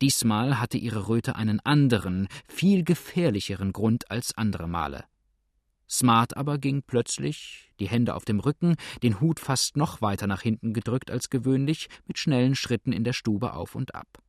Diesmal 0.00 0.58
hatte 0.58 0.78
ihre 0.78 1.08
Röte 1.08 1.36
einen 1.36 1.60
anderen, 1.60 2.28
viel 2.48 2.82
gefährlicheren 2.82 3.72
Grund 3.72 4.10
als 4.10 4.36
andere 4.36 4.68
Male. 4.68 5.04
Smart 5.88 6.36
aber 6.36 6.58
ging 6.58 6.82
plötzlich, 6.82 7.70
die 7.78 7.88
Hände 7.88 8.14
auf 8.14 8.24
dem 8.24 8.40
Rücken, 8.40 8.76
den 9.02 9.20
Hut 9.20 9.38
fast 9.38 9.76
noch 9.76 10.00
weiter 10.00 10.26
nach 10.26 10.42
hinten 10.42 10.72
gedrückt 10.72 11.10
als 11.10 11.30
gewöhnlich, 11.30 11.88
mit 12.06 12.18
schnellen 12.18 12.56
Schritten 12.56 12.92
in 12.92 13.04
der 13.04 13.12
Stube 13.12 13.52
auf 13.52 13.76
und 13.76 13.94
ab. 13.94 14.20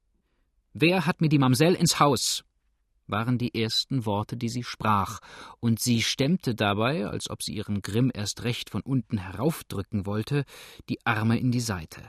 Wer 0.79 1.07
hat 1.07 1.21
mir 1.21 1.29
die 1.29 1.39
Mamsell 1.39 1.73
ins 1.73 1.99
Haus? 1.99 2.43
waren 3.07 3.39
die 3.39 3.59
ersten 3.59 4.05
Worte, 4.05 4.37
die 4.37 4.49
sie 4.49 4.63
sprach, 4.63 5.21
und 5.59 5.79
sie 5.79 6.03
stemmte 6.03 6.53
dabei, 6.53 7.07
als 7.07 7.31
ob 7.31 7.41
sie 7.41 7.55
ihren 7.55 7.81
Grimm 7.81 8.11
erst 8.13 8.43
recht 8.43 8.69
von 8.69 8.81
unten 8.81 9.17
heraufdrücken 9.17 10.05
wollte, 10.05 10.43
die 10.87 11.03
Arme 11.03 11.39
in 11.39 11.51
die 11.51 11.61
Seite. 11.61 12.03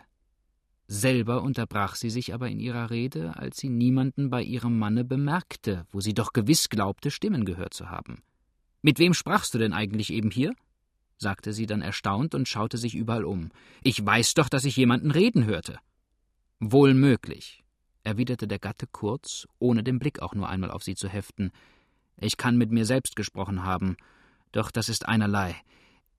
Selber 0.87 1.43
unterbrach 1.43 1.95
sie 1.95 2.11
sich 2.11 2.35
aber 2.35 2.51
in 2.51 2.61
ihrer 2.61 2.91
Rede, 2.91 3.37
als 3.37 3.57
sie 3.57 3.71
niemanden 3.71 4.29
bei 4.29 4.43
ihrem 4.43 4.79
Manne 4.79 5.03
bemerkte, 5.03 5.87
wo 5.91 6.01
sie 6.03 6.13
doch 6.13 6.35
gewiss 6.35 6.69
glaubte, 6.69 7.11
Stimmen 7.11 7.47
gehört 7.47 7.73
zu 7.73 7.89
haben. 7.89 8.23
Mit 8.83 8.99
wem 8.99 9.15
sprachst 9.15 9.55
du 9.55 9.59
denn 9.59 9.73
eigentlich 9.73 10.13
eben 10.13 10.31
hier? 10.31 10.53
sagte 11.17 11.55
sie 11.55 11.65
dann 11.65 11.81
erstaunt 11.81 12.35
und 12.35 12.49
schaute 12.49 12.77
sich 12.77 12.95
überall 12.95 13.25
um. 13.25 13.51
Ich 13.83 14.05
weiß 14.05 14.35
doch, 14.35 14.51
dass 14.51 14.67
ich 14.67 14.77
jemanden 14.77 15.11
reden 15.11 15.47
hörte. 15.47 15.79
Wohl 16.61 16.93
möglich, 16.93 17.65
erwiderte 18.09 18.49
der 18.49 18.59
Gatte 18.59 18.87
kurz, 18.87 19.47
ohne 19.59 19.85
den 19.85 19.99
Blick 19.99 20.21
auch 20.21 20.35
nur 20.35 20.49
einmal 20.49 20.71
auf 20.71 20.83
sie 20.83 20.97
zu 20.97 21.09
heften. 21.09 21.53
Ich 22.17 22.39
kann 22.39 22.57
mit 22.57 22.73
mir 22.73 22.87
selbst 22.87 23.15
gesprochen 23.17 23.65
haben, 23.65 23.97
doch 24.51 24.71
das 24.71 24.89
ist 24.89 25.07
einerlei. 25.07 25.55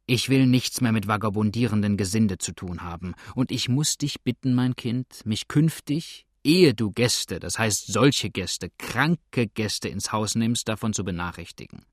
Ich 0.06 0.30
will 0.30 0.46
nichts 0.46 0.82
mehr 0.82 0.92
mit 0.92 1.08
vagabundierenden 1.08 1.98
Gesinde 1.98 2.38
zu 2.38 2.54
tun 2.54 2.84
haben, 2.84 3.16
und 3.36 3.52
ich 3.52 3.70
muss 3.70 3.98
dich 3.98 4.22
bitten, 4.22 4.54
mein 4.54 4.76
Kind, 4.76 5.26
mich 5.26 5.48
künftig, 5.48 6.26
ehe 6.44 6.74
du 6.74 6.92
Gäste, 6.92 7.40
das 7.40 7.58
heißt 7.58 7.88
solche 7.88 8.30
Gäste, 8.30 8.70
kranke 8.78 9.48
Gäste 9.48 9.90
ins 9.90 10.12
Haus 10.12 10.36
nimmst, 10.36 10.68
davon 10.68 10.94
zu 10.94 11.04
benachrichtigen. 11.04 11.86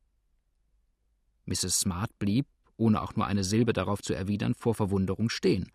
Mrs. 1.46 1.80
Smart 1.80 2.10
blieb, 2.18 2.46
ohne 2.76 3.00
auch 3.00 3.16
nur 3.16 3.26
eine 3.26 3.44
Silbe 3.44 3.72
darauf 3.72 4.02
zu 4.02 4.12
erwidern, 4.12 4.54
vor 4.54 4.74
Verwunderung 4.74 5.30
stehen. 5.30 5.72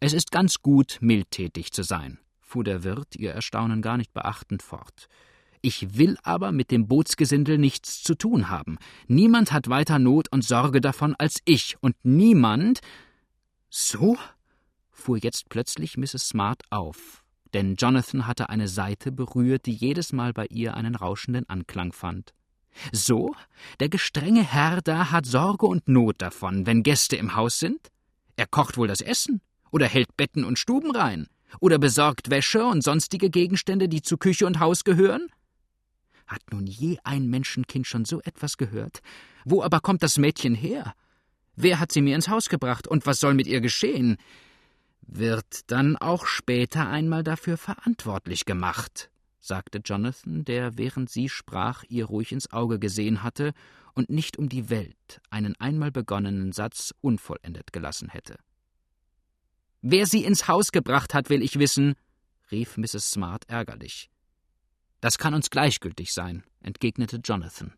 Es 0.00 0.12
ist 0.12 0.30
ganz 0.30 0.60
gut, 0.60 0.98
mildtätig 1.00 1.72
zu 1.72 1.82
sein, 1.82 2.18
fuhr 2.48 2.64
der 2.64 2.82
Wirt, 2.82 3.14
ihr 3.16 3.32
Erstaunen 3.32 3.82
gar 3.82 3.98
nicht 3.98 4.14
beachtend 4.14 4.62
fort. 4.62 5.08
Ich 5.60 5.98
will 5.98 6.16
aber 6.22 6.50
mit 6.50 6.70
dem 6.70 6.86
Bootsgesindel 6.86 7.58
nichts 7.58 8.02
zu 8.02 8.14
tun 8.14 8.48
haben. 8.48 8.78
Niemand 9.06 9.52
hat 9.52 9.68
weiter 9.68 9.98
Not 9.98 10.32
und 10.32 10.44
Sorge 10.44 10.80
davon 10.80 11.14
als 11.16 11.40
ich, 11.44 11.76
und 11.80 11.96
niemand. 12.02 12.80
So? 13.68 14.16
fuhr 14.90 15.18
jetzt 15.18 15.48
plötzlich 15.48 15.96
Mrs. 15.96 16.28
Smart 16.28 16.62
auf, 16.70 17.22
denn 17.54 17.76
Jonathan 17.76 18.26
hatte 18.26 18.48
eine 18.48 18.66
Seite 18.66 19.12
berührt, 19.12 19.66
die 19.66 19.74
jedes 19.74 20.12
Mal 20.12 20.32
bei 20.32 20.46
ihr 20.46 20.74
einen 20.74 20.94
rauschenden 20.94 21.48
Anklang 21.48 21.92
fand. 21.92 22.34
So, 22.92 23.34
der 23.80 23.88
gestrenge 23.88 24.42
Herr 24.42 24.80
da 24.80 25.10
hat 25.10 25.26
Sorge 25.26 25.66
und 25.66 25.88
Not 25.88 26.16
davon, 26.22 26.66
wenn 26.66 26.82
Gäste 26.82 27.16
im 27.16 27.36
Haus 27.36 27.58
sind? 27.58 27.90
Er 28.36 28.46
kocht 28.46 28.76
wohl 28.76 28.88
das 28.88 29.00
Essen 29.00 29.40
oder 29.70 29.86
hält 29.86 30.16
Betten 30.16 30.44
und 30.44 30.58
Stuben 30.58 30.94
rein 30.94 31.28
oder 31.60 31.78
besorgt 31.78 32.30
Wäsche 32.30 32.64
und 32.64 32.82
sonstige 32.82 33.30
Gegenstände, 33.30 33.88
die 33.88 34.02
zu 34.02 34.16
Küche 34.16 34.46
und 34.46 34.60
Haus 34.60 34.84
gehören? 34.84 35.28
Hat 36.26 36.42
nun 36.52 36.66
je 36.66 36.98
ein 37.04 37.28
Menschenkind 37.28 37.86
schon 37.86 38.04
so 38.04 38.20
etwas 38.22 38.56
gehört? 38.56 39.00
Wo 39.44 39.62
aber 39.62 39.80
kommt 39.80 40.02
das 40.02 40.18
Mädchen 40.18 40.54
her? 40.54 40.94
Wer 41.56 41.80
hat 41.80 41.90
sie 41.90 42.02
mir 42.02 42.14
ins 42.14 42.28
Haus 42.28 42.48
gebracht 42.48 42.86
und 42.86 43.06
was 43.06 43.20
soll 43.20 43.34
mit 43.34 43.46
ihr 43.46 43.60
geschehen? 43.60 44.16
Wird 45.00 45.70
dann 45.70 45.96
auch 45.96 46.26
später 46.26 46.88
einmal 46.88 47.24
dafür 47.24 47.56
verantwortlich 47.56 48.44
gemacht 48.44 49.10
sagte 49.48 49.80
Jonathan, 49.84 50.44
der, 50.44 50.78
während 50.78 51.10
sie 51.10 51.28
sprach, 51.28 51.82
ihr 51.88 52.04
ruhig 52.04 52.30
ins 52.30 52.52
Auge 52.52 52.78
gesehen 52.78 53.24
hatte 53.24 53.52
und 53.94 54.10
nicht 54.10 54.38
um 54.38 54.48
die 54.48 54.70
Welt 54.70 55.20
einen 55.30 55.56
einmal 55.58 55.90
begonnenen 55.90 56.52
Satz 56.52 56.94
unvollendet 57.00 57.72
gelassen 57.72 58.10
hätte. 58.10 58.36
Wer 59.80 60.06
sie 60.06 60.24
ins 60.24 60.48
Haus 60.48 60.72
gebracht 60.72 61.14
hat, 61.14 61.30
will 61.30 61.42
ich 61.42 61.58
wissen, 61.58 61.94
rief 62.50 62.76
Mrs. 62.76 63.10
Smart 63.10 63.44
ärgerlich. 63.48 64.10
Das 65.00 65.18
kann 65.18 65.34
uns 65.34 65.50
gleichgültig 65.50 66.12
sein, 66.12 66.42
entgegnete 66.60 67.20
Jonathan. 67.22 67.72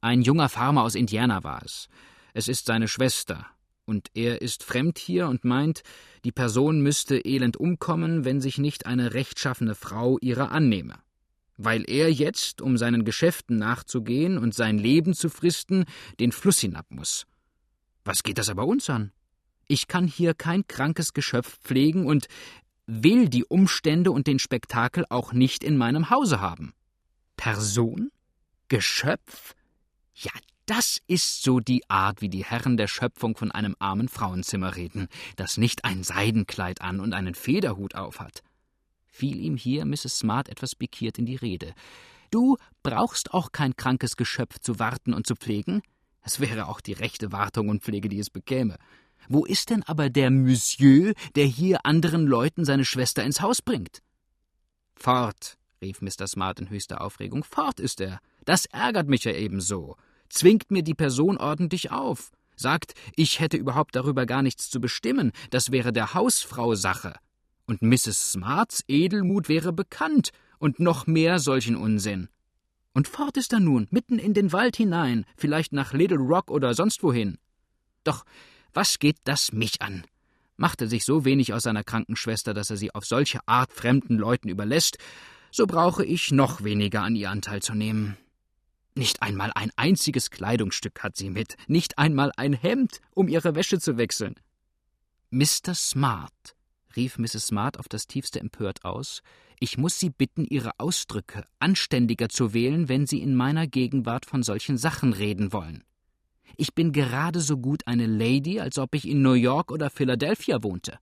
Ein 0.00 0.22
junger 0.22 0.48
Farmer 0.48 0.82
aus 0.84 0.94
Indiana 0.94 1.42
war 1.42 1.62
es. 1.64 1.88
Es 2.32 2.46
ist 2.46 2.66
seine 2.66 2.86
Schwester, 2.86 3.46
und 3.90 4.08
er 4.14 4.40
ist 4.40 4.62
fremd 4.62 4.98
hier 4.98 5.26
und 5.26 5.44
meint, 5.44 5.82
die 6.24 6.30
Person 6.30 6.80
müsste 6.80 7.18
elend 7.18 7.56
umkommen, 7.56 8.24
wenn 8.24 8.40
sich 8.40 8.56
nicht 8.56 8.86
eine 8.86 9.14
rechtschaffene 9.14 9.74
Frau 9.74 10.16
ihrer 10.20 10.52
annehme. 10.52 10.94
Weil 11.56 11.84
er 11.90 12.10
jetzt, 12.10 12.62
um 12.62 12.76
seinen 12.76 13.04
Geschäften 13.04 13.56
nachzugehen 13.56 14.38
und 14.38 14.54
sein 14.54 14.78
Leben 14.78 15.12
zu 15.12 15.28
fristen, 15.28 15.86
den 16.20 16.30
Fluss 16.30 16.60
hinab 16.60 16.86
muss. 16.90 17.26
Was 18.04 18.22
geht 18.22 18.38
das 18.38 18.48
aber 18.48 18.64
uns 18.64 18.88
an? 18.88 19.10
Ich 19.70 19.86
kann 19.86 20.08
hier 20.08 20.34
kein 20.34 20.66
krankes 20.66 21.12
Geschöpf 21.12 21.60
pflegen 21.60 22.04
und 22.04 22.26
will 22.86 23.28
die 23.28 23.44
Umstände 23.44 24.10
und 24.10 24.26
den 24.26 24.40
Spektakel 24.40 25.04
auch 25.10 25.32
nicht 25.32 25.62
in 25.62 25.76
meinem 25.76 26.10
Hause 26.10 26.40
haben. 26.40 26.74
Person? 27.36 28.10
Geschöpf? 28.66 29.54
Ja, 30.12 30.32
das 30.66 30.98
ist 31.06 31.44
so 31.44 31.60
die 31.60 31.88
Art, 31.88 32.20
wie 32.20 32.28
die 32.28 32.44
Herren 32.44 32.76
der 32.76 32.88
Schöpfung 32.88 33.36
von 33.36 33.52
einem 33.52 33.76
armen 33.78 34.08
Frauenzimmer 34.08 34.74
reden, 34.74 35.06
das 35.36 35.56
nicht 35.56 35.84
ein 35.84 36.02
Seidenkleid 36.02 36.80
an 36.80 36.98
und 36.98 37.12
einen 37.12 37.36
Federhut 37.36 37.94
aufhat. 37.94 38.42
Fiel 39.06 39.38
ihm 39.38 39.56
hier 39.56 39.84
Mrs. 39.84 40.18
Smart 40.18 40.48
etwas 40.48 40.74
pikiert 40.74 41.16
in 41.16 41.26
die 41.26 41.36
Rede. 41.36 41.74
Du 42.32 42.56
brauchst 42.82 43.32
auch 43.32 43.52
kein 43.52 43.76
krankes 43.76 44.16
Geschöpf 44.16 44.58
zu 44.58 44.80
warten 44.80 45.14
und 45.14 45.28
zu 45.28 45.36
pflegen. 45.36 45.80
Es 46.22 46.40
wäre 46.40 46.66
auch 46.66 46.80
die 46.80 46.92
rechte 46.92 47.30
Wartung 47.30 47.68
und 47.68 47.84
Pflege, 47.84 48.08
die 48.08 48.18
es 48.18 48.30
bekäme. 48.30 48.76
Wo 49.28 49.44
ist 49.44 49.70
denn 49.70 49.82
aber 49.84 50.10
der 50.10 50.30
Monsieur, 50.30 51.14
der 51.36 51.46
hier 51.46 51.84
anderen 51.84 52.26
Leuten 52.26 52.64
seine 52.64 52.84
Schwester 52.84 53.22
ins 53.22 53.40
Haus 53.40 53.62
bringt? 53.62 54.02
Fort, 54.94 55.56
rief 55.80 56.00
Mr. 56.00 56.26
Smart 56.26 56.60
in 56.60 56.70
höchster 56.70 57.00
Aufregung. 57.00 57.44
Fort 57.44 57.80
ist 57.80 58.00
er. 58.00 58.20
Das 58.44 58.66
ärgert 58.66 59.08
mich 59.08 59.24
ja 59.24 59.32
ebenso. 59.32 59.96
Zwingt 60.28 60.70
mir 60.70 60.82
die 60.82 60.94
Person 60.94 61.36
ordentlich 61.38 61.90
auf. 61.90 62.30
Sagt, 62.56 62.94
ich 63.16 63.40
hätte 63.40 63.56
überhaupt 63.56 63.96
darüber 63.96 64.26
gar 64.26 64.42
nichts 64.42 64.68
zu 64.68 64.80
bestimmen. 64.80 65.32
Das 65.50 65.72
wäre 65.72 65.92
der 65.92 66.14
Hausfrau 66.14 66.74
Sache. 66.74 67.14
Und 67.66 67.82
Mrs. 67.82 68.32
Smarts 68.32 68.84
Edelmut 68.88 69.48
wäre 69.48 69.72
bekannt. 69.72 70.30
Und 70.58 70.78
noch 70.78 71.06
mehr 71.06 71.38
solchen 71.38 71.76
Unsinn. 71.76 72.28
Und 72.92 73.08
fort 73.08 73.36
ist 73.36 73.52
er 73.52 73.60
nun, 73.60 73.86
mitten 73.90 74.18
in 74.18 74.34
den 74.34 74.52
Wald 74.52 74.76
hinein, 74.76 75.24
vielleicht 75.36 75.72
nach 75.72 75.92
Little 75.92 76.18
Rock 76.18 76.50
oder 76.50 76.74
sonst 76.74 77.02
wohin. 77.02 77.38
Doch 78.04 78.24
was 78.74 78.98
geht 78.98 79.18
das 79.24 79.52
mich 79.52 79.82
an? 79.82 80.04
Macht 80.56 80.80
er 80.82 80.88
sich 80.88 81.04
so 81.04 81.24
wenig 81.24 81.52
aus 81.54 81.62
seiner 81.62 81.84
kranken 81.84 82.16
Schwester, 82.16 82.54
dass 82.54 82.70
er 82.70 82.76
sie 82.76 82.94
auf 82.94 83.04
solche 83.04 83.40
Art 83.46 83.72
fremden 83.72 84.18
Leuten 84.18 84.48
überlässt, 84.48 84.98
so 85.50 85.66
brauche 85.66 86.04
ich 86.04 86.30
noch 86.30 86.62
weniger 86.62 87.02
an 87.02 87.16
ihr 87.16 87.30
Anteil 87.30 87.62
zu 87.62 87.74
nehmen. 87.74 88.16
Nicht 88.94 89.22
einmal 89.22 89.52
ein 89.54 89.70
einziges 89.76 90.30
Kleidungsstück 90.30 91.02
hat 91.02 91.16
sie 91.16 91.30
mit, 91.30 91.56
nicht 91.66 91.98
einmal 91.98 92.32
ein 92.36 92.52
Hemd, 92.52 93.00
um 93.14 93.28
ihre 93.28 93.54
Wäsche 93.54 93.78
zu 93.78 93.96
wechseln. 93.96 94.34
Mr. 95.30 95.74
Smart, 95.74 96.56
rief 96.96 97.18
Mrs. 97.18 97.46
Smart 97.46 97.78
auf 97.78 97.88
das 97.88 98.06
tiefste 98.06 98.40
empört 98.40 98.84
aus, 98.84 99.22
ich 99.62 99.76
muss 99.76 99.98
Sie 99.98 100.08
bitten, 100.08 100.46
Ihre 100.46 100.72
Ausdrücke 100.78 101.44
anständiger 101.58 102.30
zu 102.30 102.54
wählen, 102.54 102.88
wenn 102.88 103.06
Sie 103.06 103.20
in 103.20 103.34
meiner 103.34 103.66
Gegenwart 103.66 104.24
von 104.24 104.42
solchen 104.42 104.78
Sachen 104.78 105.12
reden 105.12 105.52
wollen. 105.52 105.84
Ich 106.56 106.74
bin 106.74 106.92
gerade 106.92 107.40
so 107.40 107.56
gut 107.56 107.86
eine 107.86 108.06
Lady, 108.06 108.60
als 108.60 108.78
ob 108.78 108.94
ich 108.94 109.06
in 109.06 109.22
New 109.22 109.32
York 109.32 109.70
oder 109.70 109.90
Philadelphia 109.90 110.62
wohnte. 110.62 110.98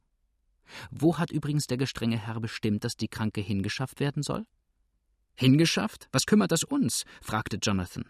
Wo 0.91 1.19
hat 1.19 1.31
übrigens 1.31 1.67
der 1.67 1.79
gestrenge 1.79 2.19
Herr 2.19 2.41
bestimmt, 2.41 2.85
dass 2.85 2.97
die 2.97 3.09
Kranke 3.09 3.41
hingeschafft 3.41 4.01
werden 4.01 4.23
soll? 4.23 4.45
Hingeschafft? 5.35 6.09
Was 6.13 6.27
kümmert 6.27 6.53
das 6.53 6.65
uns? 6.65 7.05
fragte 7.23 7.59
Jonathan. 7.63 8.05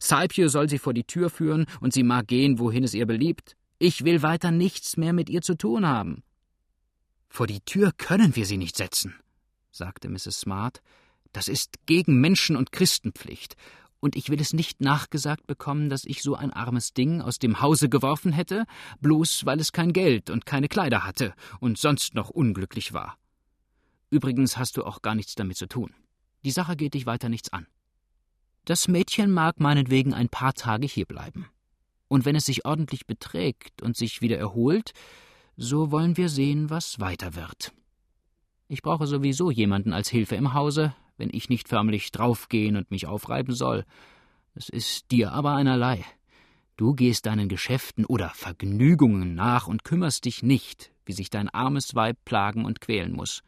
Scipio 0.00 0.48
soll 0.48 0.68
sie 0.68 0.78
vor 0.78 0.94
die 0.94 1.04
Tür 1.04 1.28
führen 1.28 1.66
und 1.80 1.92
sie 1.92 2.04
mag 2.04 2.28
gehen, 2.28 2.58
wohin 2.58 2.84
es 2.84 2.94
ihr 2.94 3.06
beliebt. 3.06 3.56
Ich 3.78 4.04
will 4.04 4.22
weiter 4.22 4.50
nichts 4.50 4.96
mehr 4.96 5.12
mit 5.12 5.28
ihr 5.28 5.42
zu 5.42 5.56
tun 5.56 5.86
haben. 5.86 6.22
Vor 7.28 7.46
die 7.46 7.60
Tür 7.60 7.92
können 7.96 8.36
wir 8.36 8.46
sie 8.46 8.56
nicht 8.56 8.76
setzen, 8.76 9.14
sagte 9.70 10.08
Mrs. 10.08 10.40
Smart. 10.40 10.80
Das 11.32 11.48
ist 11.48 11.74
gegen 11.86 12.20
Menschen- 12.20 12.56
und 12.56 12.72
Christenpflicht, 12.72 13.54
und 14.00 14.16
ich 14.16 14.30
will 14.30 14.40
es 14.40 14.52
nicht 14.52 14.80
nachgesagt 14.80 15.46
bekommen, 15.46 15.88
dass 15.88 16.04
ich 16.04 16.22
so 16.22 16.34
ein 16.34 16.52
armes 16.52 16.92
Ding 16.92 17.20
aus 17.20 17.38
dem 17.38 17.60
Hause 17.60 17.88
geworfen 17.88 18.32
hätte, 18.32 18.64
bloß 19.00 19.44
weil 19.46 19.60
es 19.60 19.72
kein 19.72 19.92
Geld 19.92 20.30
und 20.30 20.46
keine 20.46 20.68
Kleider 20.68 21.04
hatte 21.04 21.34
und 21.60 21.78
sonst 21.78 22.14
noch 22.14 22.30
unglücklich 22.30 22.92
war. 22.92 23.18
Übrigens 24.10 24.56
hast 24.56 24.76
du 24.76 24.84
auch 24.84 25.02
gar 25.02 25.14
nichts 25.14 25.34
damit 25.34 25.56
zu 25.56 25.66
tun. 25.66 25.92
Die 26.44 26.50
Sache 26.50 26.76
geht 26.76 26.94
dich 26.94 27.06
weiter 27.06 27.28
nichts 27.28 27.52
an. 27.52 27.66
Das 28.64 28.88
Mädchen 28.88 29.30
mag 29.30 29.60
meinetwegen 29.60 30.14
ein 30.14 30.28
paar 30.28 30.54
Tage 30.54 30.86
hierbleiben. 30.86 31.46
Und 32.06 32.24
wenn 32.24 32.36
es 32.36 32.44
sich 32.44 32.64
ordentlich 32.64 33.06
beträgt 33.06 33.82
und 33.82 33.96
sich 33.96 34.22
wieder 34.22 34.38
erholt, 34.38 34.92
so 35.56 35.90
wollen 35.90 36.16
wir 36.16 36.28
sehen, 36.28 36.70
was 36.70 37.00
weiter 37.00 37.34
wird. 37.34 37.72
Ich 38.68 38.82
brauche 38.82 39.06
sowieso 39.06 39.50
jemanden 39.50 39.92
als 39.92 40.08
Hilfe 40.08 40.36
im 40.36 40.54
Hause, 40.54 40.94
wenn 41.18 41.30
ich 41.32 41.48
nicht 41.48 41.68
förmlich 41.68 42.10
draufgehen 42.10 42.76
und 42.76 42.90
mich 42.90 43.06
aufreiben 43.06 43.54
soll. 43.54 43.84
Es 44.54 44.68
ist 44.68 45.10
dir 45.10 45.32
aber 45.32 45.54
einerlei. 45.54 46.04
Du 46.76 46.94
gehst 46.94 47.26
deinen 47.26 47.48
Geschäften 47.48 48.04
oder 48.04 48.30
Vergnügungen 48.30 49.34
nach 49.34 49.66
und 49.66 49.84
kümmerst 49.84 50.24
dich 50.24 50.42
nicht, 50.42 50.92
wie 51.04 51.12
sich 51.12 51.28
dein 51.28 51.48
armes 51.48 51.94
Weib 51.94 52.16
plagen 52.24 52.64
und 52.64 52.80
quälen 52.80 53.12
muss. 53.12 53.42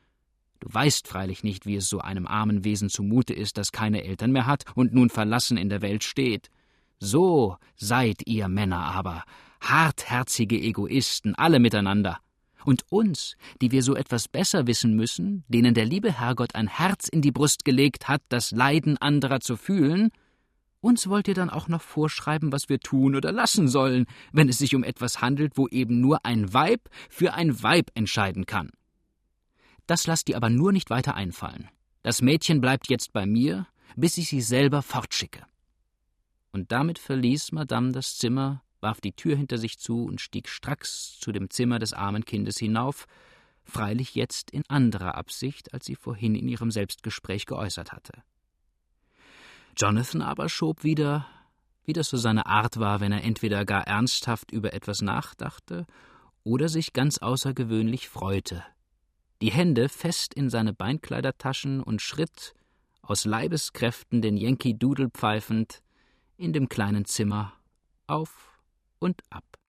Du 0.58 0.68
weißt 0.70 1.08
freilich 1.08 1.42
nicht, 1.42 1.64
wie 1.64 1.76
es 1.76 1.88
so 1.88 2.00
einem 2.00 2.26
armen 2.26 2.64
Wesen 2.64 2.90
zumute 2.90 3.32
ist, 3.32 3.56
das 3.56 3.72
keine 3.72 4.04
Eltern 4.04 4.32
mehr 4.32 4.46
hat 4.46 4.64
und 4.74 4.92
nun 4.92 5.08
verlassen 5.08 5.56
in 5.56 5.70
der 5.70 5.80
Welt 5.80 6.04
steht. 6.04 6.50
So 6.98 7.56
seid 7.76 8.26
ihr 8.26 8.48
Männer 8.48 8.84
aber, 8.84 9.24
hartherzige 9.60 10.60
Egoisten, 10.60 11.34
alle 11.34 11.60
miteinander. 11.60 12.18
Und 12.64 12.84
uns, 12.90 13.36
die 13.60 13.70
wir 13.70 13.82
so 13.82 13.94
etwas 13.94 14.28
besser 14.28 14.66
wissen 14.66 14.94
müssen, 14.94 15.44
denen 15.48 15.74
der 15.74 15.84
liebe 15.84 16.12
Herrgott 16.12 16.54
ein 16.54 16.68
Herz 16.68 17.08
in 17.08 17.22
die 17.22 17.32
Brust 17.32 17.64
gelegt 17.64 18.08
hat, 18.08 18.22
das 18.28 18.50
Leiden 18.50 18.98
anderer 18.98 19.40
zu 19.40 19.56
fühlen, 19.56 20.10
uns 20.80 21.08
wollt 21.08 21.28
ihr 21.28 21.34
dann 21.34 21.50
auch 21.50 21.68
noch 21.68 21.82
vorschreiben, 21.82 22.52
was 22.52 22.68
wir 22.68 22.80
tun 22.80 23.14
oder 23.14 23.32
lassen 23.32 23.68
sollen, 23.68 24.06
wenn 24.32 24.48
es 24.48 24.58
sich 24.58 24.74
um 24.74 24.82
etwas 24.82 25.20
handelt, 25.20 25.56
wo 25.56 25.68
eben 25.68 26.00
nur 26.00 26.24
ein 26.24 26.54
Weib 26.54 26.88
für 27.10 27.34
ein 27.34 27.62
Weib 27.62 27.90
entscheiden 27.94 28.46
kann. 28.46 28.70
Das 29.86 30.06
lasst 30.06 30.28
ihr 30.28 30.36
aber 30.36 30.48
nur 30.48 30.72
nicht 30.72 30.88
weiter 30.88 31.14
einfallen. 31.14 31.68
Das 32.02 32.22
Mädchen 32.22 32.60
bleibt 32.62 32.88
jetzt 32.88 33.12
bei 33.12 33.26
mir, 33.26 33.66
bis 33.96 34.16
ich 34.16 34.28
sie 34.28 34.40
selber 34.40 34.82
fortschicke. 34.82 35.44
Und 36.52 36.72
damit 36.72 36.98
verließ 36.98 37.52
Madame 37.52 37.92
das 37.92 38.16
Zimmer 38.16 38.62
warf 38.80 39.00
die 39.00 39.12
Tür 39.12 39.36
hinter 39.36 39.58
sich 39.58 39.78
zu 39.78 40.04
und 40.04 40.20
stieg 40.20 40.48
stracks 40.48 41.18
zu 41.18 41.32
dem 41.32 41.50
Zimmer 41.50 41.78
des 41.78 41.92
armen 41.92 42.24
Kindes 42.24 42.58
hinauf, 42.58 43.06
freilich 43.64 44.14
jetzt 44.14 44.50
in 44.50 44.62
anderer 44.68 45.14
Absicht, 45.14 45.72
als 45.72 45.86
sie 45.86 45.94
vorhin 45.94 46.34
in 46.34 46.48
ihrem 46.48 46.70
Selbstgespräch 46.70 47.46
geäußert 47.46 47.92
hatte. 47.92 48.22
Jonathan 49.76 50.22
aber 50.22 50.48
schob 50.48 50.82
wieder, 50.82 51.26
wie 51.84 51.92
das 51.92 52.08
so 52.08 52.16
seine 52.16 52.46
Art 52.46 52.78
war, 52.78 53.00
wenn 53.00 53.12
er 53.12 53.24
entweder 53.24 53.64
gar 53.64 53.86
ernsthaft 53.86 54.50
über 54.50 54.74
etwas 54.74 55.02
nachdachte 55.02 55.86
oder 56.44 56.68
sich 56.68 56.92
ganz 56.92 57.18
außergewöhnlich 57.18 58.08
freute, 58.08 58.64
die 59.40 59.50
Hände 59.50 59.88
fest 59.88 60.34
in 60.34 60.50
seine 60.50 60.72
Beinkleidertaschen 60.72 61.82
und 61.82 62.02
schritt, 62.02 62.54
aus 63.02 63.24
Leibeskräften 63.24 64.20
den 64.20 64.36
Yankee 64.36 64.74
Doodle 64.74 65.10
pfeifend, 65.10 65.82
in 66.36 66.52
dem 66.52 66.68
kleinen 66.68 67.04
Zimmer 67.04 67.52
auf 68.06 68.49
und 69.00 69.22
ab. 69.30 69.49